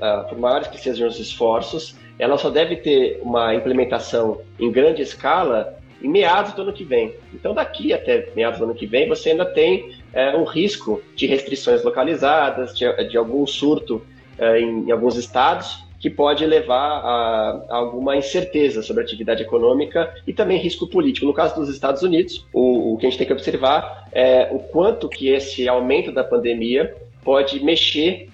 uh, 0.00 0.28
por 0.28 0.38
maiores 0.38 0.68
que 0.68 0.80
sejam 0.80 1.08
os 1.08 1.18
esforços, 1.18 1.96
ela 2.18 2.36
só 2.36 2.50
deve 2.50 2.76
ter 2.76 3.20
uma 3.22 3.54
implementação 3.54 4.40
em 4.58 4.70
grande 4.70 5.02
escala 5.02 5.78
em 6.02 6.08
meados 6.08 6.52
do 6.54 6.62
ano 6.62 6.72
que 6.72 6.84
vem. 6.84 7.14
Então, 7.32 7.54
daqui 7.54 7.92
até 7.92 8.28
meados 8.34 8.58
do 8.58 8.64
ano 8.64 8.74
que 8.74 8.86
vem, 8.86 9.08
você 9.08 9.30
ainda 9.30 9.44
tem 9.44 9.94
é, 10.12 10.36
um 10.36 10.44
risco 10.44 11.02
de 11.14 11.26
restrições 11.26 11.84
localizadas, 11.84 12.76
de, 12.76 13.08
de 13.08 13.16
algum 13.16 13.46
surto 13.46 14.02
é, 14.38 14.60
em, 14.60 14.88
em, 14.88 14.90
alguns 14.90 15.16
estados, 15.16 15.84
que 15.98 16.08
pode 16.08 16.46
levar 16.46 16.76
a, 16.76 17.64
a, 17.68 17.76
alguma 17.76 18.16
incerteza 18.16 18.82
sobre 18.82 19.02
a 19.02 19.04
atividade 19.04 19.42
econômica 19.42 20.14
e 20.26 20.32
também 20.32 20.58
risco 20.58 20.86
político. 20.86 21.26
No 21.26 21.34
caso 21.34 21.56
dos 21.56 21.68
Estados 21.68 22.02
Unidos, 22.02 22.46
o, 22.52 22.94
o 22.94 22.96
que 22.96 23.06
a 23.06 23.10
gente 23.10 23.18
tem 23.18 23.26
que 23.26 23.32
observar 23.32 24.08
é 24.10 24.48
o 24.50 24.58
quanto 24.58 25.08
que 25.08 25.28
esse 25.28 25.68
aumento 25.68 26.10
da 26.10 26.24
pandemia 26.24 26.94
pode 27.22 27.62
mexer 27.62 28.30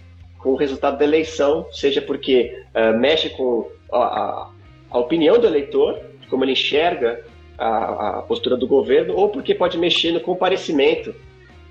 com 0.47 0.53
o 0.53 0.57
resultado 0.57 0.97
da 0.97 1.05
eleição, 1.05 1.67
seja 1.73 2.01
porque 2.01 2.63
uh, 2.73 2.97
mexe 2.97 3.31
com 3.31 3.69
a, 3.93 3.99
a, 3.99 4.51
a 4.93 4.99
opinião 5.01 5.41
do 5.41 5.47
eleitor, 5.49 5.99
como 6.31 6.45
ele 6.45 6.53
enxerga 6.53 7.25
a, 7.59 8.19
a 8.19 8.23
postura 8.23 8.57
do 8.57 8.65
governo 8.65 9.17
ou 9.17 9.29
porque 9.29 9.57
pode 9.57 9.77
mexer 9.77 10.13
no 10.13 10.21
comparecimento 10.21 11.13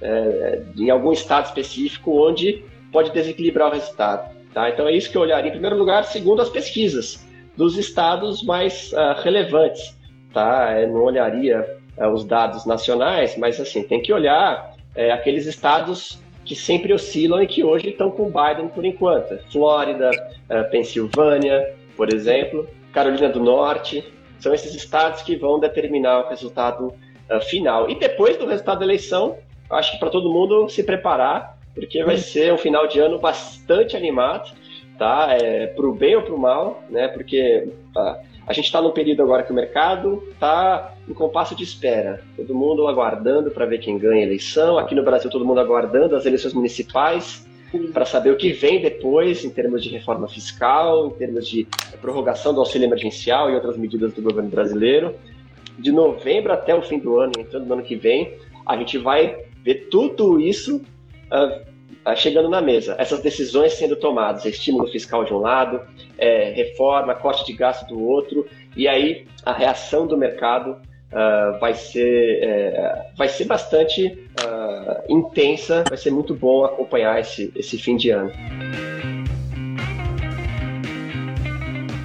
é, 0.01 0.61
em 0.77 0.89
algum 0.89 1.13
estado 1.13 1.45
específico 1.45 2.27
onde 2.27 2.65
pode 2.91 3.11
desequilibrar 3.11 3.69
o 3.69 3.73
resultado. 3.73 4.35
Tá? 4.53 4.69
Então 4.69 4.89
é 4.89 4.91
isso 4.91 5.09
que 5.09 5.15
eu 5.15 5.21
olharia 5.21 5.47
em 5.47 5.53
primeiro 5.53 5.77
lugar, 5.77 6.03
segundo 6.03 6.41
as 6.41 6.49
pesquisas 6.49 7.25
dos 7.55 7.77
estados 7.77 8.43
mais 8.43 8.91
uh, 8.91 9.21
relevantes. 9.23 9.97
Tá? 10.33 10.81
Eu 10.81 10.89
não 10.89 11.03
olharia 11.03 11.77
uh, 11.97 12.09
os 12.09 12.25
dados 12.25 12.65
nacionais, 12.65 13.37
mas 13.37 13.57
assim, 13.57 13.83
tem 13.83 14.01
que 14.01 14.11
olhar 14.11 14.75
uh, 14.97 15.13
aqueles 15.13 15.45
estados 15.45 16.19
que 16.45 16.55
sempre 16.55 16.93
oscilam 16.93 17.41
e 17.41 17.47
que 17.47 17.63
hoje 17.63 17.89
estão 17.89 18.11
com 18.11 18.25
Biden 18.25 18.69
por 18.69 18.85
enquanto. 18.85 19.37
Flórida, 19.51 20.11
uh, 20.49 20.69
Pensilvânia, 20.69 21.73
por 21.97 22.13
exemplo, 22.13 22.67
Carolina 22.93 23.29
do 23.29 23.41
Norte, 23.41 24.03
são 24.39 24.53
esses 24.53 24.75
estados 24.75 25.21
que 25.23 25.35
vão 25.35 25.59
determinar 25.59 26.25
o 26.25 26.29
resultado 26.29 26.93
final. 27.49 27.89
E 27.89 27.95
depois 27.95 28.37
do 28.37 28.45
resultado 28.45 28.79
da 28.79 28.85
eleição, 28.85 29.37
acho 29.69 29.93
que 29.93 29.97
para 29.97 30.09
todo 30.09 30.31
mundo 30.31 30.69
se 30.69 30.83
preparar, 30.83 31.57
porque 31.73 32.03
vai 32.03 32.17
ser 32.17 32.53
um 32.53 32.57
final 32.57 32.87
de 32.87 32.99
ano 32.99 33.19
bastante 33.19 33.97
animado, 33.97 34.51
tá? 34.97 35.29
É, 35.31 35.67
para 35.67 35.85
o 35.85 35.93
bem 35.93 36.15
ou 36.15 36.21
para 36.21 36.33
o 36.33 36.39
mal, 36.39 36.83
né? 36.89 37.07
Porque 37.07 37.67
tá, 37.93 38.21
a 38.47 38.53
gente 38.53 38.65
está 38.65 38.81
num 38.81 38.91
período 38.91 39.23
agora 39.23 39.43
que 39.43 39.51
o 39.51 39.55
mercado 39.55 40.23
está 40.31 40.94
em 41.07 41.13
compasso 41.13 41.55
de 41.55 41.63
espera. 41.63 42.21
Todo 42.35 42.53
mundo 42.55 42.87
aguardando 42.87 43.51
para 43.51 43.65
ver 43.65 43.79
quem 43.79 43.97
ganha 43.97 44.23
a 44.23 44.25
eleição. 44.25 44.77
Aqui 44.77 44.95
no 44.95 45.03
Brasil, 45.03 45.29
todo 45.29 45.45
mundo 45.45 45.59
aguardando 45.59 46.15
as 46.15 46.25
eleições 46.25 46.53
municipais 46.53 47.45
para 47.93 48.05
saber 48.05 48.31
o 48.31 48.37
que 48.37 48.51
vem 48.51 48.81
depois 48.81 49.43
em 49.43 49.49
termos 49.49 49.83
de 49.83 49.89
reforma 49.89 50.27
fiscal, 50.27 51.07
em 51.07 51.11
termos 51.11 51.47
de 51.47 51.67
prorrogação 52.01 52.53
do 52.53 52.59
auxílio 52.59 52.85
emergencial 52.85 53.49
e 53.49 53.55
outras 53.55 53.77
medidas 53.77 54.13
do 54.13 54.21
governo 54.21 54.49
brasileiro. 54.49 55.15
De 55.77 55.91
novembro 55.91 56.53
até 56.53 56.73
o 56.73 56.81
fim 56.81 56.99
do 56.99 57.19
ano, 57.19 57.33
entrando 57.37 57.65
no 57.65 57.73
ano 57.73 57.83
que 57.83 57.95
vem, 57.95 58.37
a 58.65 58.77
gente 58.77 58.97
vai 58.97 59.45
ver 59.63 59.87
tudo 59.89 60.39
isso 60.39 60.81
uh, 61.31 62.15
chegando 62.15 62.49
na 62.49 62.61
mesa. 62.61 62.95
Essas 62.97 63.21
decisões 63.21 63.73
sendo 63.73 63.95
tomadas, 63.95 64.45
estímulo 64.45 64.87
fiscal 64.87 65.25
de 65.25 65.33
um 65.33 65.39
lado, 65.39 65.81
é, 66.17 66.51
reforma, 66.51 67.13
corte 67.15 67.45
de 67.45 67.53
gasto 67.53 67.87
do 67.87 68.01
outro, 68.01 68.47
e 68.75 68.87
aí 68.87 69.27
a 69.43 69.51
reação 69.51 70.07
do 70.07 70.17
mercado 70.17 70.77
uh, 71.11 71.59
vai, 71.59 71.73
ser, 71.73 72.43
é, 72.43 73.07
vai 73.17 73.27
ser 73.27 73.45
bastante 73.45 74.07
uh, 74.07 75.11
intensa, 75.11 75.83
vai 75.87 75.97
ser 75.97 76.11
muito 76.11 76.33
bom 76.33 76.65
acompanhar 76.65 77.19
esse, 77.19 77.51
esse 77.55 77.77
fim 77.77 77.97
de 77.97 78.09
ano. 78.09 78.31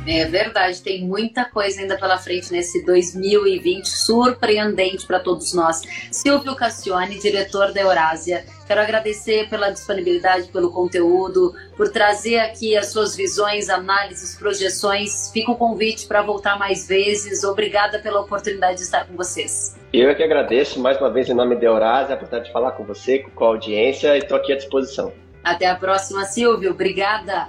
É 0.06 0.24
verdade, 0.24 0.82
tem 0.82 1.04
muita 1.04 1.44
coisa 1.44 1.80
ainda 1.80 1.98
pela 1.98 2.16
frente 2.16 2.50
nesse 2.50 2.84
2020 2.84 3.86
surpreendente 3.86 5.06
para 5.06 5.20
todos 5.20 5.52
nós. 5.52 5.82
Silvio 6.10 6.56
Cassione, 6.56 7.18
diretor 7.18 7.72
da 7.72 7.82
Eurásia, 7.82 8.44
quero 8.66 8.80
agradecer 8.80 9.48
pela 9.50 9.70
disponibilidade, 9.70 10.48
pelo 10.48 10.72
conteúdo, 10.72 11.54
por 11.76 11.90
trazer 11.90 12.38
aqui 12.38 12.76
as 12.76 12.86
suas 12.86 13.14
visões, 13.14 13.68
análises, 13.68 14.36
projeções. 14.36 15.30
Fica 15.32 15.52
o 15.52 15.56
convite 15.56 16.06
para 16.06 16.22
voltar 16.22 16.58
mais 16.58 16.88
vezes. 16.88 17.44
Obrigada 17.44 17.98
pela 17.98 18.20
oportunidade 18.20 18.78
de 18.78 18.84
estar 18.84 19.06
com 19.06 19.14
vocês. 19.16 19.76
Eu 19.92 20.08
é 20.08 20.14
que 20.14 20.22
agradeço 20.22 20.80
mais 20.80 20.98
uma 20.98 21.10
vez 21.10 21.28
em 21.28 21.34
nome 21.34 21.56
da 21.56 21.66
Eurásia 21.66 22.14
a 22.14 22.16
oportunidade 22.16 22.46
de 22.46 22.52
falar 22.52 22.72
com 22.72 22.84
você, 22.84 23.18
com 23.18 23.44
a 23.44 23.48
audiência 23.48 24.16
e 24.16 24.20
estou 24.20 24.38
aqui 24.38 24.52
à 24.52 24.56
disposição. 24.56 25.12
Até 25.44 25.66
a 25.66 25.74
próxima, 25.74 26.24
Silvio. 26.24 26.70
Obrigada. 26.70 27.48